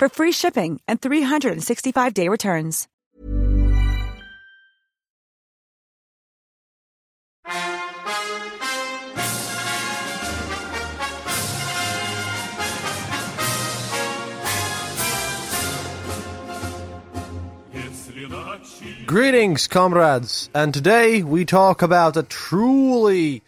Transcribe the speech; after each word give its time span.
for 0.00 0.08
free 0.08 0.32
shipping 0.32 0.80
and 0.88 0.98
365-day 0.98 2.28
returns. 2.28 2.88
Greetings, 19.04 19.66
comrades, 19.66 20.48
and 20.54 20.72
today 20.72 21.22
we 21.22 21.44
talk 21.44 21.82
about 21.82 22.16
a 22.16 22.22
truly, 22.22 23.42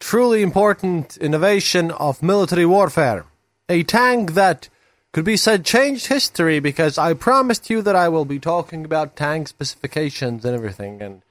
truly 0.00 0.42
important 0.42 1.16
innovation 1.18 1.92
of 1.92 2.24
military 2.24 2.66
warfare. 2.66 3.24
A 3.68 3.84
tank 3.84 4.32
that 4.32 4.68
could 5.12 5.24
be 5.24 5.36
said 5.36 5.64
changed 5.64 6.06
history 6.06 6.58
because 6.58 6.96
I 6.96 7.12
promised 7.14 7.68
you 7.68 7.82
that 7.82 7.94
I 7.94 8.08
will 8.08 8.24
be 8.24 8.38
talking 8.38 8.84
about 8.84 9.14
tank 9.14 9.48
specifications 9.48 10.44
and 10.44 10.54
everything. 10.54 11.02
And 11.02 11.22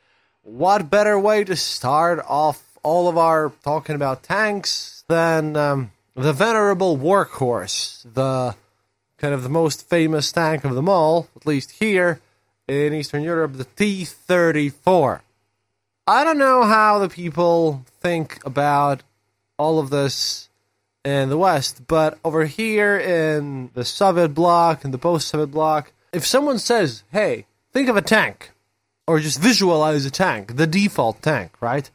what 0.43 0.89
better 0.89 1.19
way 1.19 1.43
to 1.43 1.55
start 1.55 2.23
off 2.27 2.63
all 2.83 3.07
of 3.07 3.17
our 3.17 3.51
talking 3.63 3.95
about 3.95 4.23
tanks 4.23 5.03
than 5.07 5.55
um, 5.55 5.91
the 6.15 6.33
venerable 6.33 6.97
workhorse, 6.97 8.05
the 8.13 8.55
kind 9.17 9.33
of 9.33 9.43
the 9.43 9.49
most 9.49 9.87
famous 9.89 10.31
tank 10.31 10.63
of 10.63 10.75
them 10.75 10.89
all, 10.89 11.27
at 11.35 11.45
least 11.45 11.71
here 11.71 12.21
in 12.67 12.93
Eastern 12.93 13.23
Europe, 13.23 13.53
the 13.53 13.65
T 13.65 14.05
34. 14.05 15.21
I 16.07 16.23
don't 16.23 16.37
know 16.37 16.63
how 16.63 16.99
the 16.99 17.09
people 17.09 17.83
think 17.99 18.39
about 18.45 19.03
all 19.57 19.79
of 19.79 19.89
this 19.89 20.49
in 21.03 21.29
the 21.29 21.37
West, 21.37 21.87
but 21.87 22.19
over 22.23 22.45
here 22.45 22.97
in 22.97 23.71
the 23.73 23.85
Soviet 23.85 24.29
bloc 24.29 24.83
and 24.83 24.93
the 24.93 24.97
post 24.97 25.27
Soviet 25.27 25.47
bloc, 25.47 25.91
if 26.13 26.25
someone 26.25 26.59
says, 26.59 27.03
hey, 27.11 27.45
think 27.71 27.89
of 27.89 27.97
a 27.97 28.01
tank, 28.01 28.51
or 29.07 29.19
just 29.19 29.39
visualize 29.39 30.05
a 30.05 30.11
tank, 30.11 30.55
the 30.57 30.67
default 30.67 31.21
tank, 31.21 31.51
right? 31.61 31.89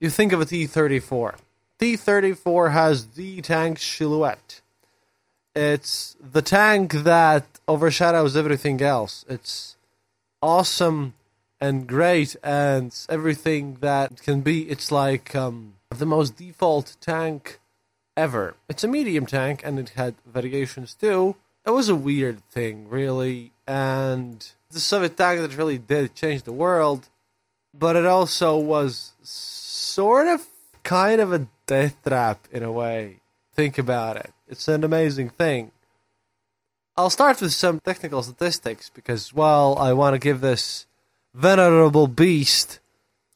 You 0.00 0.10
think 0.10 0.32
of 0.32 0.40
a 0.40 0.44
T 0.44 0.66
34. 0.66 1.36
T 1.78 1.96
34 1.96 2.70
has 2.70 3.06
the 3.08 3.40
tank 3.40 3.78
silhouette. 3.78 4.60
It's 5.54 6.16
the 6.20 6.42
tank 6.42 6.92
that 6.92 7.44
overshadows 7.66 8.36
everything 8.36 8.80
else. 8.80 9.24
It's 9.28 9.76
awesome 10.40 11.14
and 11.60 11.86
great 11.86 12.36
and 12.42 12.94
everything 13.08 13.78
that 13.80 14.22
can 14.22 14.40
be. 14.40 14.62
It's 14.62 14.92
like 14.92 15.34
um, 15.34 15.74
the 15.90 16.06
most 16.06 16.36
default 16.36 16.96
tank 17.00 17.57
ever. 18.18 18.56
It's 18.68 18.84
a 18.84 18.88
medium 18.88 19.26
tank 19.26 19.62
and 19.64 19.78
it 19.78 19.90
had 19.90 20.14
variations 20.26 20.94
too. 20.94 21.36
It 21.64 21.70
was 21.70 21.88
a 21.88 21.94
weird 21.94 22.40
thing, 22.50 22.88
really, 22.88 23.52
and 23.66 24.46
the 24.70 24.80
Soviet 24.80 25.16
tank 25.16 25.40
that 25.40 25.56
really 25.56 25.78
did 25.78 26.14
change 26.14 26.42
the 26.42 26.52
world, 26.52 27.08
but 27.72 27.94
it 27.94 28.06
also 28.06 28.56
was 28.56 29.12
sort 29.22 30.26
of 30.26 30.46
kind 30.82 31.20
of 31.20 31.32
a 31.32 31.46
death 31.66 31.96
trap 32.04 32.48
in 32.50 32.62
a 32.62 32.72
way. 32.72 33.20
Think 33.54 33.78
about 33.78 34.16
it. 34.16 34.32
It's 34.48 34.66
an 34.68 34.82
amazing 34.82 35.30
thing. 35.30 35.70
I'll 36.96 37.10
start 37.10 37.40
with 37.40 37.52
some 37.52 37.80
technical 37.80 38.22
statistics 38.22 38.90
because, 38.90 39.32
well, 39.32 39.78
I 39.78 39.92
want 39.92 40.14
to 40.14 40.18
give 40.18 40.40
this 40.40 40.86
venerable 41.34 42.08
beast 42.08 42.80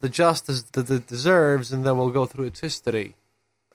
the 0.00 0.09
justice 0.09 0.62
that 0.72 0.91
it 0.91 1.06
deserves, 1.06 1.71
and 1.72 1.84
then 1.84 1.97
we'll 1.97 2.10
go 2.10 2.26
through 2.26 2.47
its 2.47 2.60
history. 2.60 3.15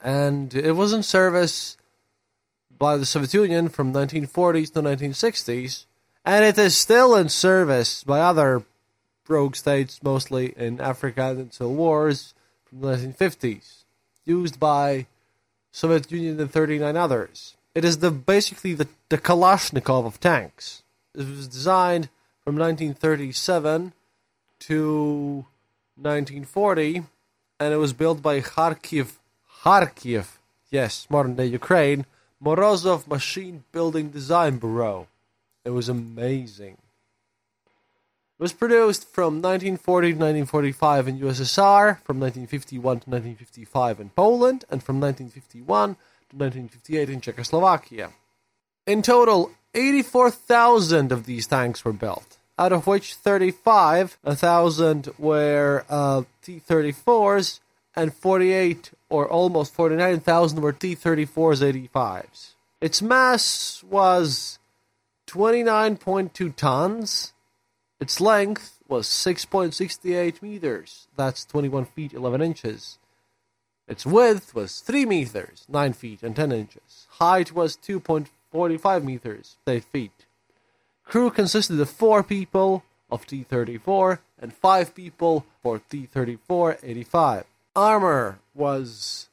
And 0.02 0.54
it 0.54 0.72
was 0.72 0.92
in 0.92 1.02
service 1.02 1.76
by 2.78 2.96
the 2.96 3.06
Soviet 3.06 3.34
Union 3.34 3.68
from 3.68 3.92
1940s 3.92 4.72
to 4.72 4.82
1960s, 4.82 5.86
and 6.24 6.44
it 6.44 6.58
is 6.58 6.76
still 6.76 7.16
in 7.16 7.28
service 7.28 8.04
by 8.04 8.20
other 8.20 8.62
rogue 9.26 9.56
states, 9.56 10.02
mostly 10.02 10.54
in 10.56 10.80
Africa 10.80 11.34
until 11.36 11.74
wars 11.74 12.34
from 12.64 12.80
the 12.80 12.88
1950s, 12.96 13.84
used 14.24 14.60
by 14.60 15.06
Soviet 15.72 16.10
Union 16.10 16.40
and 16.40 16.50
39 16.50 16.96
others. 16.96 17.56
It 17.74 17.84
is 17.84 17.98
the 17.98 18.10
basically 18.10 18.74
the, 18.74 18.88
the 19.08 19.18
Kalashnikov 19.18 20.06
of 20.06 20.20
tanks. 20.20 20.82
It 21.14 21.26
was 21.28 21.48
designed 21.48 22.08
from 22.40 22.56
1937 22.56 23.92
to 24.60 25.46
1940, 25.96 27.02
and 27.60 27.74
it 27.74 27.76
was 27.76 27.92
built 27.92 28.22
by 28.22 28.40
Kharkiv, 28.40 29.17
Kharkiv, 29.68 30.38
yes, 30.70 31.06
modern 31.10 31.34
day 31.34 31.44
Ukraine, 31.44 32.06
Morozov 32.42 33.06
Machine 33.06 33.64
Building 33.70 34.08
Design 34.08 34.56
Bureau. 34.56 35.08
It 35.62 35.72
was 35.78 35.90
amazing. 35.90 36.78
It 38.38 38.42
was 38.46 38.54
produced 38.54 39.04
from 39.12 39.42
1940 39.42 40.12
to 40.12 40.18
1945 40.46 41.08
in 41.08 41.18
USSR, 41.18 42.00
from 42.02 42.18
1951 42.18 43.00
to 43.00 43.10
1955 43.10 44.00
in 44.00 44.08
Poland, 44.08 44.64
and 44.70 44.82
from 44.82 45.00
1951 45.00 45.96
to 46.30 46.36
1958 46.36 47.10
in 47.10 47.20
Czechoslovakia. 47.20 48.12
In 48.86 49.02
total, 49.02 49.50
84,000 49.74 51.12
of 51.12 51.26
these 51.26 51.46
tanks 51.46 51.84
were 51.84 51.92
built, 51.92 52.38
out 52.58 52.72
of 52.72 52.86
which 52.86 53.16
35,000 53.16 55.10
were 55.18 55.84
uh, 55.90 56.22
T-34s 56.40 57.60
and 57.96 58.14
48 58.14 58.92
or 59.08 59.28
almost 59.28 59.74
49,000 59.74 60.60
were 60.60 60.72
T-34s 60.72 61.88
85s. 61.90 62.54
Its 62.80 63.02
mass 63.02 63.82
was 63.82 64.58
29.2 65.26 66.54
tons. 66.54 67.32
Its 68.00 68.20
length 68.20 68.78
was 68.86 69.08
6.68 69.08 70.40
meters. 70.40 71.08
That's 71.16 71.44
21 71.44 71.86
feet 71.86 72.12
11 72.12 72.40
inches. 72.40 72.98
Its 73.88 74.04
width 74.04 74.54
was 74.54 74.80
3 74.80 75.06
meters, 75.06 75.64
9 75.68 75.92
feet 75.94 76.22
and 76.22 76.36
10 76.36 76.52
inches. 76.52 77.06
Height 77.12 77.52
was 77.52 77.76
2.45 77.76 79.02
meters, 79.02 79.56
8 79.66 79.84
feet. 79.84 80.26
Crew 81.04 81.30
consisted 81.30 81.80
of 81.80 81.88
4 81.88 82.22
people 82.22 82.84
of 83.10 83.26
T 83.26 83.42
34 83.42 84.20
and 84.40 84.52
5 84.52 84.94
people 84.94 85.46
for 85.62 85.80
T 85.90 86.06
34 86.06 86.78
85. 86.82 87.44
Armor 87.78 88.40
was 88.54 89.28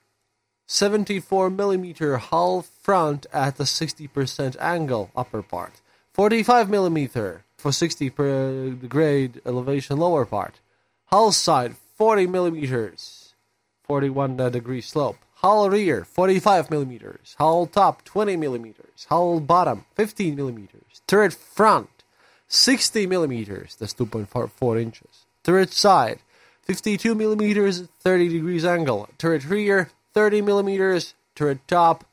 74 0.67 1.49
millimeter 1.49 2.17
hull 2.17 2.61
front 2.61 3.25
at 3.33 3.57
the 3.57 3.63
60% 3.63 4.55
angle 4.59 5.09
upper 5.15 5.41
part, 5.41 5.81
45 6.13 6.69
millimeter 6.69 7.43
for 7.57 7.71
60 7.71 8.11
per 8.11 8.69
grade 8.87 9.41
elevation 9.47 9.97
lower 9.97 10.27
part, 10.27 10.59
hull 11.05 11.31
side 11.31 11.75
40 11.97 12.27
millimeters, 12.27 13.33
41 13.81 14.37
degree 14.51 14.81
slope, 14.81 15.17
hull 15.37 15.67
rear 15.67 16.05
45 16.05 16.69
millimeters, 16.69 17.35
hull 17.39 17.65
top 17.65 18.03
20 18.03 18.37
millimeters, 18.37 19.07
hull 19.09 19.39
bottom 19.39 19.85
15 19.95 20.35
millimeters, 20.35 21.01
turret 21.07 21.33
front 21.33 22.03
60 22.47 23.07
millimeters, 23.07 23.75
that's 23.75 23.95
2.4 23.95 24.79
inches, 24.79 25.25
turret 25.43 25.73
side 25.73 26.19
52 26.65 27.15
millimeters, 27.15 27.81
30 28.01 28.29
degrees 28.29 28.65
angle. 28.65 29.09
Turret 29.17 29.45
rear, 29.45 29.89
30 30.13 30.41
millimeters. 30.41 31.13
Turret 31.35 31.59
top, 31.67 32.05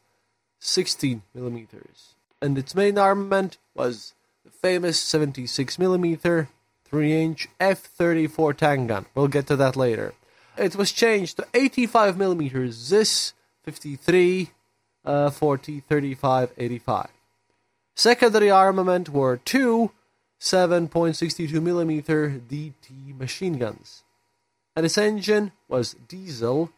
16 0.60 1.22
millimeters. 1.34 2.14
And 2.40 2.58
its 2.58 2.74
main 2.74 2.98
armament 2.98 3.56
was 3.74 4.14
the 4.44 4.50
famous 4.50 5.00
76 5.00 5.78
millimeter 5.78 6.48
3-inch 6.90 7.48
F-34 7.60 8.56
tank 8.56 8.88
gun. 8.88 9.06
We'll 9.14 9.28
get 9.28 9.46
to 9.46 9.56
that 9.56 9.76
later. 9.76 10.14
It 10.58 10.76
was 10.76 10.92
changed 10.92 11.38
to 11.38 11.46
85 11.54 12.18
millimeters 12.18 12.74
ZIS 12.74 13.32
53 13.62 14.50
uh, 15.04 15.30
for 15.30 15.56
T-35-85. 15.56 17.08
Secondary 17.94 18.50
armament 18.50 19.08
were 19.08 19.36
two 19.36 19.92
7.62 20.40 21.62
millimeter 21.62 22.40
DT 22.50 23.16
machine 23.16 23.58
guns, 23.58 24.02
and 24.74 24.86
its 24.86 24.98
engine 24.98 25.52
was 25.68 25.96
diesel 26.08 26.70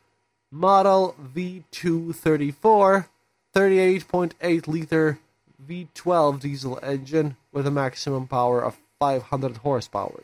model 0.50 1.14
V234 1.34 3.06
38.8 3.54 4.66
liter 4.66 5.18
V12 5.64 6.40
diesel 6.40 6.78
engine 6.82 7.36
with 7.52 7.66
a 7.66 7.70
maximum 7.70 8.26
power 8.26 8.60
of 8.60 8.76
500 8.98 9.58
horsepower. 9.58 10.22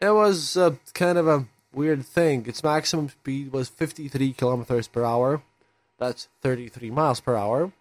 It 0.00 0.10
was 0.10 0.56
uh, 0.56 0.74
kind 0.94 1.18
of 1.18 1.28
a 1.28 1.46
weird 1.72 2.04
thing. 2.04 2.46
Its 2.46 2.64
maximum 2.64 3.08
speed 3.08 3.52
was 3.52 3.68
53 3.68 4.32
kilometers 4.32 4.88
per 4.88 5.04
hour. 5.04 5.42
That's 5.98 6.28
33 6.42 6.90
miles 6.90 7.20
per 7.20 7.36
hour. 7.36 7.72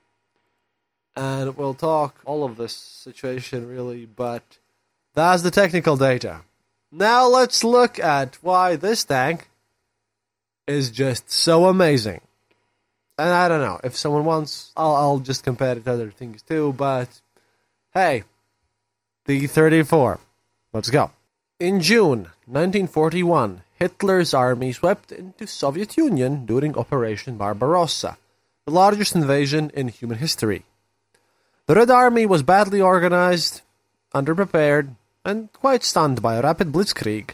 And 1.15 1.57
we'll 1.57 1.73
talk 1.73 2.21
all 2.25 2.43
of 2.43 2.57
this 2.57 2.73
situation 2.75 3.67
really, 3.67 4.05
but 4.05 4.59
that's 5.15 5.41
the 5.41 5.51
technical 5.51 5.97
data. 5.97 6.41
Now 6.91 7.27
let's 7.27 7.63
look 7.63 7.99
at 7.99 8.37
why 8.41 8.75
this 8.75 9.03
tank 9.03 9.49
is 10.67 10.89
just 10.91 11.31
so 11.31 11.65
amazing. 11.65 12.21
And 13.17 13.29
I 13.29 13.47
don't 13.47 13.61
know 13.61 13.79
if 13.83 13.95
someone 13.95 14.25
wants, 14.25 14.71
I'll, 14.77 14.95
I'll 14.95 15.19
just 15.19 15.43
compare 15.43 15.77
it 15.77 15.85
to 15.85 15.91
other 15.91 16.11
things 16.11 16.41
too. 16.41 16.73
But 16.77 17.09
hey, 17.93 18.23
the 19.25 19.47
34. 19.47 20.19
Let's 20.73 20.89
go. 20.89 21.11
In 21.59 21.81
June 21.81 22.29
1941, 22.45 23.63
Hitler's 23.79 24.33
army 24.33 24.71
swept 24.71 25.11
into 25.11 25.47
Soviet 25.47 25.97
Union 25.97 26.45
during 26.45 26.77
Operation 26.77 27.37
Barbarossa, 27.37 28.17
the 28.65 28.71
largest 28.71 29.15
invasion 29.15 29.71
in 29.73 29.87
human 29.87 30.19
history. 30.19 30.63
The 31.65 31.75
Red 31.75 31.89
Army 31.89 32.25
was 32.25 32.43
badly 32.43 32.79
organized, 32.79 33.61
underprepared, 34.13 34.95
and 35.27 35.51
quite 35.53 35.83
stunned 35.83 36.21
by 36.21 36.35
a 36.35 36.41
rapid 36.41 36.71
blitzkrieg 36.71 37.31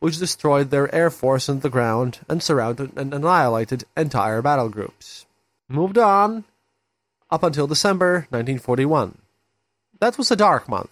which 0.00 0.18
destroyed 0.18 0.70
their 0.70 0.92
air 0.94 1.10
force 1.10 1.48
on 1.48 1.60
the 1.60 1.70
ground 1.70 2.20
and 2.28 2.42
surrounded 2.42 2.96
and 2.96 3.12
annihilated 3.12 3.84
entire 3.96 4.42
battle 4.42 4.68
groups. 4.68 5.26
Moved 5.68 5.98
on 5.98 6.44
up 7.30 7.42
until 7.42 7.66
December 7.66 8.26
1941. 8.30 9.18
That 10.00 10.16
was 10.16 10.30
a 10.30 10.36
dark 10.36 10.68
month, 10.68 10.90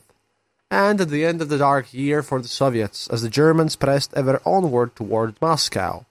and 0.71 1.01
at 1.01 1.09
the 1.09 1.25
end 1.25 1.41
of 1.41 1.49
the 1.49 1.59
dark 1.59 1.95
year 1.95 2.23
for 2.23 2.43
the 2.43 2.49
Soviets 2.49 3.09
as 3.09 3.23
the 3.23 3.31
Germans 3.31 3.77
pressed 3.77 4.13
ever 4.15 4.41
onward 4.45 4.97
toward 4.97 5.41
Moscow. 5.41 6.05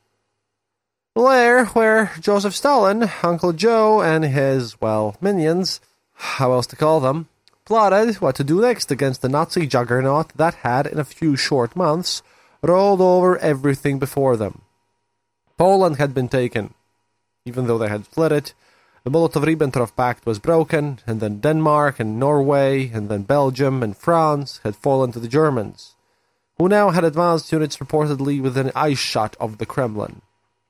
There, 1.16 1.66
where 1.68 2.12
Joseph 2.20 2.56
Stalin, 2.56 3.10
Uncle 3.24 3.54
Joe, 3.54 4.02
and 4.02 4.26
his, 4.26 4.80
well, 4.82 5.16
minions, 5.22 5.80
how 6.14 6.54
else 6.54 6.68
to 6.68 6.76
call 6.76 7.00
them, 7.00 7.28
plotted 7.65 8.15
what 8.21 8.35
to 8.35 8.44
do 8.44 8.62
next 8.62 8.91
against 8.91 9.21
the 9.21 9.29
Nazi 9.29 9.65
juggernaut 9.65 10.29
that 10.35 10.56
had, 10.56 10.85
in 10.88 11.00
a 11.00 11.03
few 11.03 11.35
short 11.35 11.75
months, 11.75 12.21
rolled 12.62 13.01
over 13.01 13.38
everything 13.39 14.00
before 14.00 14.38
them. 14.38 14.62
Poland 15.57 15.97
had 15.97 16.13
been 16.13 16.29
taken, 16.29 16.73
even 17.45 17.67
though 17.67 17.77
they 17.77 17.89
had 17.89 18.06
split 18.06 18.31
it. 18.31 18.53
The 19.03 19.12
Molotov-Ribbentrop 19.12 19.95
Pact 19.95 20.25
was 20.25 20.39
broken, 20.39 21.00
and 21.06 21.19
then 21.19 21.39
Denmark 21.39 22.00
and 22.00 22.19
Norway, 22.19 22.89
and 22.91 23.07
then 23.07 23.23
Belgium 23.23 23.83
and 23.83 23.95
France 23.95 24.59
had 24.63 24.75
fallen 24.75 25.12
to 25.12 25.19
the 25.19 25.27
Germans, 25.27 25.95
who 26.57 26.67
now 26.67 26.89
had 26.89 27.03
advanced 27.03 27.51
units 27.51 27.77
reportedly 27.77 28.41
within 28.41 28.71
eye 28.75 28.95
shot 28.95 29.38
of 29.39 29.59
the 29.59 29.65
Kremlin. 29.65 30.21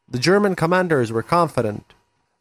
The 0.07 0.19
German 0.19 0.55
commanders 0.55 1.11
were 1.11 1.23
confident. 1.23 1.94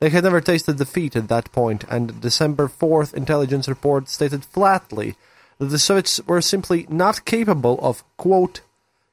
They 0.05 0.11
had 0.11 0.25
never 0.25 0.43
tasted 0.43 0.77
defeat 0.77 1.17
at 1.17 1.29
that 1.29 1.51
point, 1.51 1.85
and 1.89 2.21
December 2.21 2.69
4th 2.69 3.15
intelligence 3.15 3.67
report 3.67 4.11
stated 4.11 4.45
flatly 4.45 5.17
that 5.57 5.71
the 5.71 5.79
Soviets 5.79 6.21
were 6.27 6.43
simply 6.43 6.87
not 6.91 7.25
capable 7.25 7.79
of, 7.81 8.05
quote, 8.19 8.61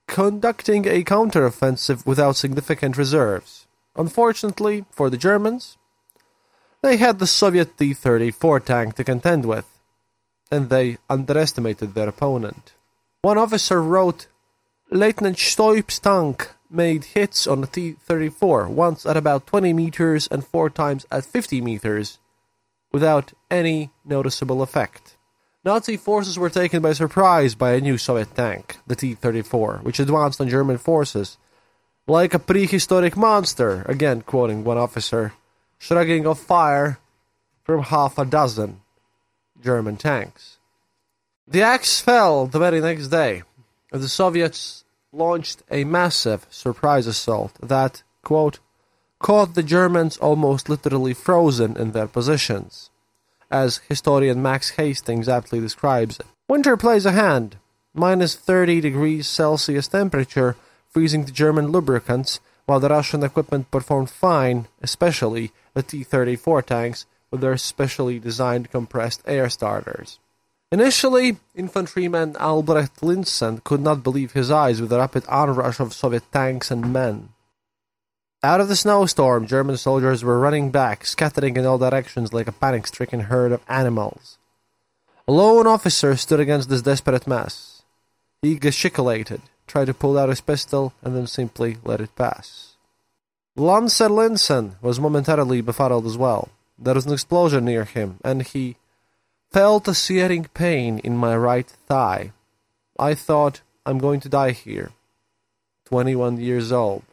conducting 0.07 0.85
a 0.85 1.05
counteroffensive 1.05 2.05
without 2.05 2.35
significant 2.35 2.97
reserves. 2.97 3.67
Unfortunately 3.95 4.83
for 4.91 5.09
the 5.09 5.15
Germans, 5.15 5.77
they 6.81 6.97
had 6.97 7.19
the 7.19 7.25
Soviet 7.25 7.77
T 7.77 7.93
34 7.93 8.59
tank 8.59 8.95
to 8.95 9.05
contend 9.05 9.45
with, 9.45 9.79
and 10.51 10.69
they 10.69 10.97
underestimated 11.09 11.93
their 11.93 12.09
opponent. 12.09 12.73
One 13.21 13.37
officer 13.37 13.81
wrote 13.81 14.27
Lieutenant 14.89 15.39
Stoip's 15.39 15.99
tank 15.99 16.49
made 16.71 17.03
hits 17.03 17.47
on 17.47 17.61
the 17.61 17.67
T 17.67 17.93
34, 17.93 18.67
once 18.69 19.05
at 19.05 19.17
about 19.17 19.47
20 19.47 19.73
meters 19.73 20.27
and 20.31 20.45
four 20.45 20.69
times 20.69 21.05
at 21.11 21.25
50 21.25 21.61
meters, 21.61 22.19
without 22.91 23.33
any 23.49 23.91
noticeable 24.05 24.61
effect. 24.61 25.17
Nazi 25.63 25.95
forces 25.95 26.39
were 26.39 26.49
taken 26.49 26.81
by 26.81 26.93
surprise 26.93 27.53
by 27.53 27.73
a 27.73 27.81
new 27.81 27.97
Soviet 27.97 28.35
tank, 28.35 28.77
the 28.87 28.95
T 28.95 29.13
34, 29.13 29.81
which 29.83 29.99
advanced 29.99 30.41
on 30.41 30.49
German 30.49 30.77
forces. 30.77 31.37
Like 32.07 32.33
a 32.33 32.39
prehistoric 32.39 33.15
monster, 33.15 33.83
again 33.87 34.21
quoting 34.21 34.63
one 34.63 34.77
officer, 34.77 35.33
shrugging 35.77 36.25
off 36.25 36.39
fire 36.39 36.97
from 37.63 37.83
half 37.83 38.17
a 38.17 38.25
dozen 38.25 38.81
German 39.61 39.97
tanks. 39.97 40.57
The 41.47 41.61
axe 41.61 41.99
fell 42.01 42.47
the 42.47 42.59
very 42.59 42.81
next 42.81 43.09
day. 43.09 43.43
And 43.91 44.01
the 44.01 44.09
Soviets 44.09 44.80
launched 45.11 45.63
a 45.69 45.83
massive 45.83 46.45
surprise 46.49 47.07
assault 47.07 47.57
that, 47.61 48.03
quote, 48.23 48.59
caught 49.19 49.53
the 49.53 49.63
Germans 49.63 50.17
almost 50.17 50.69
literally 50.69 51.13
frozen 51.13 51.77
in 51.77 51.91
their 51.91 52.07
positions 52.07 52.91
as 53.51 53.81
historian 53.89 54.41
Max 54.41 54.71
Hastings 54.71 55.27
aptly 55.27 55.59
describes 55.59 56.19
it. 56.19 56.25
Winter 56.47 56.77
plays 56.77 57.05
a 57.05 57.11
hand. 57.11 57.57
Minus 57.93 58.35
30 58.35 58.79
degrees 58.79 59.27
Celsius 59.27 59.89
temperature, 59.89 60.55
freezing 60.87 61.25
the 61.25 61.31
German 61.31 61.71
lubricants, 61.71 62.39
while 62.65 62.79
the 62.79 62.89
Russian 62.89 63.21
equipment 63.21 63.69
performed 63.69 64.09
fine, 64.09 64.67
especially 64.81 65.51
the 65.73 65.83
T 65.83 66.03
34 66.03 66.61
tanks 66.61 67.05
with 67.29 67.41
their 67.41 67.57
specially 67.57 68.17
designed 68.17 68.71
compressed 68.71 69.21
air 69.25 69.49
starters. 69.49 70.19
Initially, 70.71 71.37
infantryman 71.53 72.37
Albrecht 72.37 73.01
Linsen 73.01 73.61
could 73.63 73.81
not 73.81 74.03
believe 74.03 74.31
his 74.31 74.49
eyes 74.49 74.79
with 74.79 74.89
the 74.89 74.99
rapid 74.99 75.25
onrush 75.27 75.81
of 75.81 75.93
Soviet 75.93 76.23
tanks 76.31 76.71
and 76.71 76.93
men. 76.93 77.29
Out 78.41 78.61
of 78.61 78.69
the 78.69 78.77
snowstorm, 78.77 79.45
German 79.47 79.75
soldiers 79.75 80.23
were 80.23 80.39
running 80.39 80.71
back, 80.71 81.05
scattering 81.05 81.57
in 81.57 81.65
all 81.65 81.77
directions 81.77 82.31
like 82.31 82.47
a 82.47 82.53
panic 82.53 82.87
stricken 82.87 83.21
herd 83.21 83.51
of 83.51 83.61
animals. 83.67 84.37
A 85.27 85.31
lone 85.31 85.67
officer 85.67 86.15
stood 86.15 86.39
against 86.39 86.69
this 86.69 86.81
desperate 86.81 87.27
mass. 87.27 87.83
He 88.41 88.57
gesticulated, 88.57 89.41
tried 89.67 89.85
to 89.85 89.93
pull 89.93 90.17
out 90.17 90.29
his 90.29 90.41
pistol, 90.41 90.93
and 91.03 91.15
then 91.15 91.27
simply 91.27 91.77
let 91.83 92.01
it 92.01 92.15
pass. 92.15 92.75
Lancer 93.57 94.07
Linsen 94.07 94.81
was 94.81 94.99
momentarily 94.99 95.61
befuddled 95.61 96.05
as 96.05 96.17
well. 96.17 96.49
There 96.79 96.95
was 96.95 97.05
an 97.05 97.13
explosion 97.13 97.65
near 97.65 97.83
him, 97.83 98.17
and 98.23 98.41
he 98.41 98.77
felt 99.51 99.87
a 99.87 99.93
searing 99.93 100.45
pain 100.53 100.99
in 100.99 101.17
my 101.17 101.35
right 101.35 101.67
thigh. 101.67 102.31
I 102.97 103.13
thought, 103.13 103.61
I'm 103.85 103.97
going 103.99 104.21
to 104.21 104.29
die 104.29 104.51
here. 104.51 104.91
Twenty 105.85 106.15
one 106.15 106.37
years 106.37 106.71
old 106.71 107.03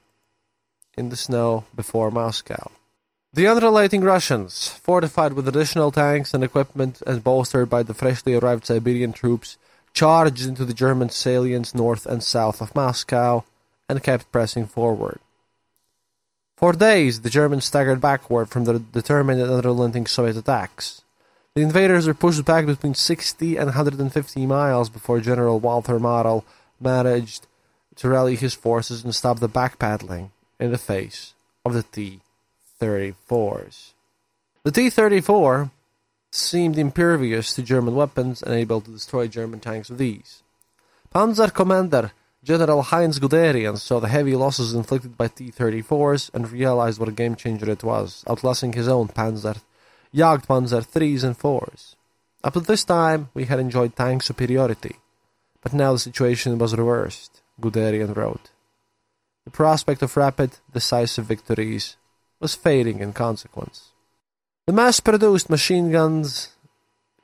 in 0.97 1.09
the 1.09 1.16
snow 1.16 1.64
before 1.75 2.11
Moscow. 2.11 2.71
The 3.33 3.49
unrelenting 3.49 4.02
Russians, 4.02 4.68
fortified 4.68 5.33
with 5.33 5.49
additional 5.49 5.90
tanks 5.90 6.33
and 6.33 6.45
equipment 6.45 7.02
and 7.07 7.23
bolstered 7.23 7.68
by 7.68 7.83
the 7.83 7.95
freshly 7.95 8.35
arrived 8.35 8.66
Siberian 8.66 9.12
troops, 9.12 9.59
charged 9.92 10.47
into 10.47 10.64
the 10.64 10.75
German 10.75 11.09
salients 11.09 11.75
north 11.75 12.07
and 12.07 12.23
south 12.23 12.61
of 12.61 12.75
Moscow 12.75 13.45
and 13.88 14.02
kept 14.02 14.30
pressing 14.30 14.66
forward. 14.66 15.18
For 16.57 16.73
days, 16.73 17.21
the 17.21 17.30
Germans 17.30 17.64
staggered 17.64 18.00
backward 18.00 18.49
from 18.49 18.64
the 18.64 18.78
determined 18.78 19.40
and 19.40 19.50
unrelenting 19.50 20.07
Soviet 20.07 20.37
attacks. 20.37 21.02
The 21.59 21.65
invaders 21.65 22.07
were 22.07 22.15
pushed 22.15 22.45
back 22.45 22.67
between 22.67 22.95
60 22.95 23.57
and 23.57 23.67
150 23.67 24.47
miles 24.47 24.88
before 24.88 25.19
General 25.19 25.59
Walter 25.59 25.99
Model 25.99 26.45
managed 26.81 27.49
to 27.97 28.09
rally 28.09 28.37
his 28.37 28.55
forces 28.55 29.03
and 29.03 29.12
stop 29.12 29.41
the 29.41 29.49
backpedaling 29.49 30.31
in 30.61 30.71
the 30.71 30.79
face 30.79 31.35
of 31.65 31.75
the 31.75 31.83
T 31.83 32.21
34s. 32.81 33.95
The 34.62 34.71
T 34.71 34.88
34 34.88 35.73
seemed 36.31 36.79
impervious 36.79 37.53
to 37.55 37.62
German 37.65 37.97
weapons 37.97 38.41
and 38.41 38.55
able 38.55 38.81
to 38.81 38.93
destroy 38.93 39.27
German 39.27 39.59
tanks 39.59 39.91
with 39.91 40.00
ease. 40.00 40.45
Panzer 41.12 41.53
Commander 41.53 42.12
General 42.45 42.83
Heinz 42.83 43.19
Guderian 43.19 43.79
saw 43.79 43.99
the 43.99 44.07
heavy 44.07 44.37
losses 44.37 44.75
inflicted 44.75 45.19
by 45.19 45.27
T 45.27 45.50
34s 45.50 46.33
and 46.33 46.53
realized 46.53 47.00
what 47.00 47.09
a 47.09 47.21
game 47.21 47.35
changer 47.35 47.69
it 47.69 47.83
was, 47.83 48.23
outlasting 48.29 48.75
his 48.75 48.87
own 48.87 49.09
Panzer, 49.09 49.61
Jagdpanzer 50.15 50.87
3s 50.87 51.25
and 51.25 51.38
4s. 51.38 51.95
Up 52.43 52.55
to 52.55 52.61
this 52.61 52.85
time, 52.85 53.29
we 53.35 53.45
had 53.45 53.59
enjoyed 53.59 53.97
tank 53.97 54.23
superiority, 54.23 54.97
but 55.62 55.73
now 55.73 55.93
the 55.93 55.99
situation 55.99 56.59
was 56.59 56.77
reversed, 56.77 57.43
Guderian 57.61 58.17
wrote. 58.17 58.50
The 59.45 59.50
prospect 59.50 60.03
of 60.03 60.17
rapid, 60.17 60.59
decisive 60.73 61.27
victories 61.27 61.97
was 62.41 62.55
fading 62.55 63.00
in 63.00 63.12
consequence. 63.12 63.93
The 64.67 64.73
mass 64.73 65.00
produced 65.00 65.50
machine 65.50 65.91
guns, 65.91 66.50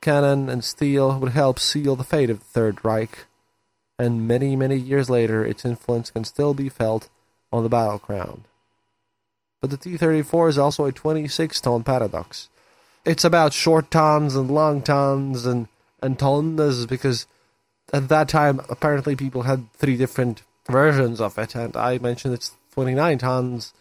cannon, 0.01 0.49
and 0.49 0.63
steel 0.63 1.19
would 1.19 1.31
help 1.31 1.59
seal 1.59 1.95
the 1.95 2.03
fate 2.03 2.29
of 2.29 2.39
the 2.39 2.45
Third 2.45 2.83
Reich, 2.83 3.25
and 3.97 4.27
many, 4.27 4.55
many 4.55 4.75
years 4.75 5.09
later, 5.09 5.45
its 5.45 5.65
influence 5.65 6.11
can 6.11 6.23
still 6.23 6.53
be 6.53 6.69
felt 6.69 7.09
on 7.51 7.63
the 7.63 7.69
battleground. 7.69 8.43
But 9.61 9.69
the 9.69 9.77
T 9.77 9.97
34 9.97 10.49
is 10.49 10.57
also 10.57 10.85
a 10.85 10.91
26 10.91 11.61
ton 11.61 11.83
paradox. 11.83 12.49
It's 13.05 13.23
about 13.23 13.53
short 13.53 13.91
tons 13.91 14.35
and 14.35 14.49
long 14.49 14.81
tons 14.81 15.45
and, 15.45 15.67
and 16.01 16.17
tonnes 16.17 16.87
because 16.87 17.27
at 17.93 18.09
that 18.09 18.27
time, 18.27 18.61
apparently, 18.69 19.15
people 19.15 19.43
had 19.43 19.71
three 19.73 19.95
different 19.95 20.41
versions 20.67 21.21
of 21.21 21.37
it, 21.37 21.55
and 21.55 21.75
I 21.77 21.97
mentioned 21.99 22.33
it's 22.33 22.51
29 22.73 23.19
tons. 23.19 23.73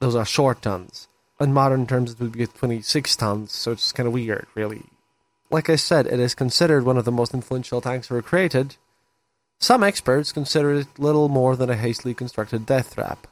Those 0.00 0.14
are 0.14 0.24
short 0.24 0.62
tons. 0.62 1.08
In 1.40 1.52
modern 1.52 1.86
terms, 1.86 2.12
it 2.12 2.20
would 2.20 2.32
be 2.32 2.46
26 2.46 3.16
tons, 3.16 3.52
so 3.52 3.72
it's 3.72 3.92
kind 3.92 4.06
of 4.06 4.12
weird, 4.12 4.46
really. 4.54 4.82
Like 5.50 5.70
I 5.70 5.76
said, 5.76 6.06
it 6.06 6.20
is 6.20 6.34
considered 6.34 6.84
one 6.84 6.96
of 6.96 7.04
the 7.04 7.12
most 7.12 7.32
influential 7.34 7.80
tanks 7.80 8.10
ever 8.10 8.22
created. 8.22 8.76
Some 9.60 9.84
experts 9.84 10.32
consider 10.32 10.74
it 10.74 10.98
little 10.98 11.28
more 11.28 11.54
than 11.56 11.70
a 11.70 11.76
hastily 11.76 12.14
constructed 12.14 12.66
death 12.66 12.94
trap. 12.94 13.26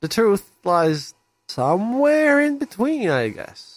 The 0.00 0.08
truth 0.08 0.50
lies 0.64 1.14
somewhere 1.48 2.40
in 2.40 2.58
between, 2.58 3.10
I 3.10 3.28
guess. 3.28 3.75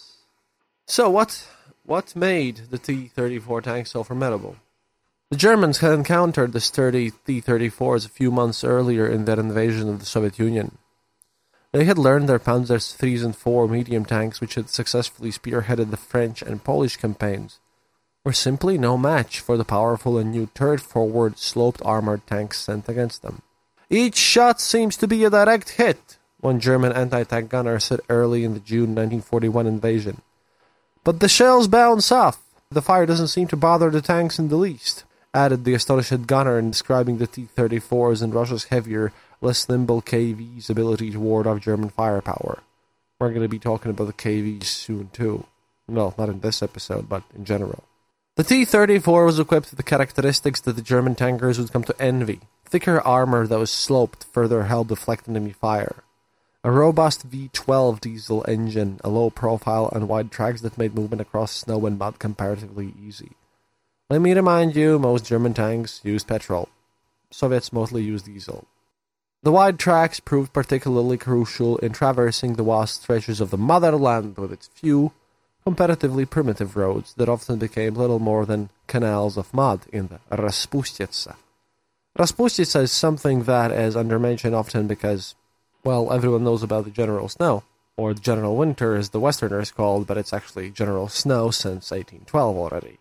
So 0.90 1.08
what 1.08 1.46
what 1.84 2.16
made 2.16 2.62
the 2.70 2.76
T-34 2.76 3.62
tank 3.62 3.86
so 3.86 4.02
formidable? 4.02 4.56
The 5.30 5.36
Germans 5.36 5.78
had 5.78 5.92
encountered 5.92 6.52
the 6.52 6.58
sturdy 6.58 7.12
T-34s 7.12 8.04
a 8.04 8.08
few 8.08 8.32
months 8.32 8.64
earlier 8.64 9.06
in 9.06 9.24
their 9.24 9.38
invasion 9.38 9.88
of 9.88 10.00
the 10.00 10.04
Soviet 10.04 10.40
Union. 10.40 10.78
They 11.70 11.84
had 11.84 11.96
learned 11.96 12.28
their 12.28 12.40
Panzers 12.40 12.98
3s 12.98 13.24
and 13.24 13.36
4 13.36 13.68
medium 13.68 14.04
tanks, 14.04 14.40
which 14.40 14.56
had 14.56 14.68
successfully 14.68 15.30
spearheaded 15.30 15.92
the 15.92 15.96
French 15.96 16.42
and 16.42 16.64
Polish 16.64 16.96
campaigns, 16.96 17.60
were 18.24 18.32
simply 18.32 18.76
no 18.76 18.98
match 18.98 19.38
for 19.38 19.56
the 19.56 19.64
powerful 19.64 20.18
and 20.18 20.32
new 20.32 20.48
turret-forward 20.56 21.38
sloped 21.38 21.80
armored 21.84 22.26
tanks 22.26 22.58
sent 22.58 22.88
against 22.88 23.22
them. 23.22 23.42
Each 23.90 24.16
shot 24.16 24.60
seems 24.60 24.96
to 24.96 25.06
be 25.06 25.22
a 25.22 25.30
direct 25.30 25.68
hit, 25.68 26.18
one 26.40 26.58
German 26.58 26.90
anti-tank 26.90 27.48
gunner 27.48 27.78
said 27.78 28.00
early 28.08 28.42
in 28.42 28.54
the 28.54 28.60
June 28.60 28.92
1941 28.96 29.68
invasion. 29.68 30.22
But 31.02 31.20
the 31.20 31.28
shells 31.28 31.68
bounce 31.68 32.12
off. 32.12 32.38
The 32.70 32.82
fire 32.82 33.06
doesn't 33.06 33.28
seem 33.28 33.48
to 33.48 33.56
bother 33.56 33.90
the 33.90 34.02
tanks 34.02 34.38
in 34.38 34.48
the 34.48 34.56
least, 34.56 35.04
added 35.34 35.64
the 35.64 35.74
astonished 35.74 36.26
gunner 36.26 36.58
in 36.58 36.70
describing 36.70 37.18
the 37.18 37.26
T-34s 37.26 38.22
and 38.22 38.34
Russia's 38.34 38.64
heavier, 38.64 39.12
less 39.40 39.68
nimble 39.68 40.02
KV's 40.02 40.70
ability 40.70 41.10
to 41.10 41.18
ward 41.18 41.46
off 41.46 41.60
German 41.60 41.88
firepower. 41.88 42.62
We're 43.18 43.30
going 43.30 43.42
to 43.42 43.48
be 43.48 43.58
talking 43.58 43.90
about 43.90 44.06
the 44.06 44.12
KVs 44.12 44.64
soon 44.64 45.08
too. 45.12 45.46
Well, 45.88 46.14
not 46.16 46.28
in 46.28 46.40
this 46.40 46.62
episode, 46.62 47.08
but 47.08 47.24
in 47.34 47.44
general. 47.44 47.84
The 48.36 48.44
T-34 48.44 49.26
was 49.26 49.40
equipped 49.40 49.70
with 49.70 49.76
the 49.78 49.82
characteristics 49.82 50.60
that 50.60 50.76
the 50.76 50.82
German 50.82 51.14
tankers 51.14 51.58
would 51.58 51.72
come 51.72 51.84
to 51.84 52.00
envy. 52.00 52.40
Thicker 52.64 53.00
armor 53.00 53.46
that 53.46 53.58
was 53.58 53.70
sloped 53.72 54.24
further 54.24 54.64
helped 54.64 54.90
deflect 54.90 55.28
enemy 55.28 55.52
fire. 55.52 56.04
A 56.62 56.70
robust 56.70 57.30
V12 57.30 58.00
diesel 58.00 58.44
engine, 58.46 59.00
a 59.02 59.08
low 59.08 59.30
profile, 59.30 59.88
and 59.94 60.08
wide 60.08 60.30
tracks 60.30 60.60
that 60.60 60.76
made 60.76 60.94
movement 60.94 61.22
across 61.22 61.52
snow 61.52 61.86
and 61.86 61.98
mud 61.98 62.18
comparatively 62.18 62.92
easy. 63.02 63.32
Let 64.10 64.20
me 64.20 64.34
remind 64.34 64.76
you, 64.76 64.98
most 64.98 65.24
German 65.24 65.54
tanks 65.54 66.02
used 66.04 66.26
petrol. 66.26 66.68
Soviets 67.30 67.72
mostly 67.72 68.02
used 68.02 68.26
diesel. 68.26 68.66
The 69.42 69.52
wide 69.52 69.78
tracks 69.78 70.20
proved 70.20 70.52
particularly 70.52 71.16
crucial 71.16 71.78
in 71.78 71.92
traversing 71.92 72.56
the 72.56 72.62
vast 72.62 73.04
stretches 73.04 73.40
of 73.40 73.50
the 73.50 73.56
motherland 73.56 74.36
with 74.36 74.52
its 74.52 74.66
few, 74.66 75.12
comparatively 75.64 76.26
primitive 76.26 76.76
roads 76.76 77.14
that 77.14 77.30
often 77.30 77.58
became 77.58 77.94
little 77.94 78.18
more 78.18 78.44
than 78.44 78.68
canals 78.86 79.38
of 79.38 79.54
mud 79.54 79.86
in 79.94 80.08
the 80.08 80.20
Raspustitsa. 80.30 81.36
Raspustitsa 82.18 82.82
is 82.82 82.92
something 82.92 83.44
that 83.44 83.72
is 83.72 83.96
undermentioned 83.96 84.54
often 84.54 84.86
because 84.86 85.34
well, 85.83 86.11
everyone 86.11 86.43
knows 86.43 86.63
about 86.63 86.85
the 86.85 86.91
General 86.91 87.29
Snow, 87.29 87.63
or 87.95 88.13
the 88.13 88.21
General 88.21 88.55
Winter 88.55 88.95
as 88.95 89.09
the 89.09 89.19
Westerners 89.19 89.71
called, 89.71 90.07
but 90.07 90.17
it's 90.17 90.33
actually 90.33 90.71
General 90.71 91.07
Snow 91.07 91.51
since 91.51 91.91
1812 91.91 92.57
already. 92.57 92.97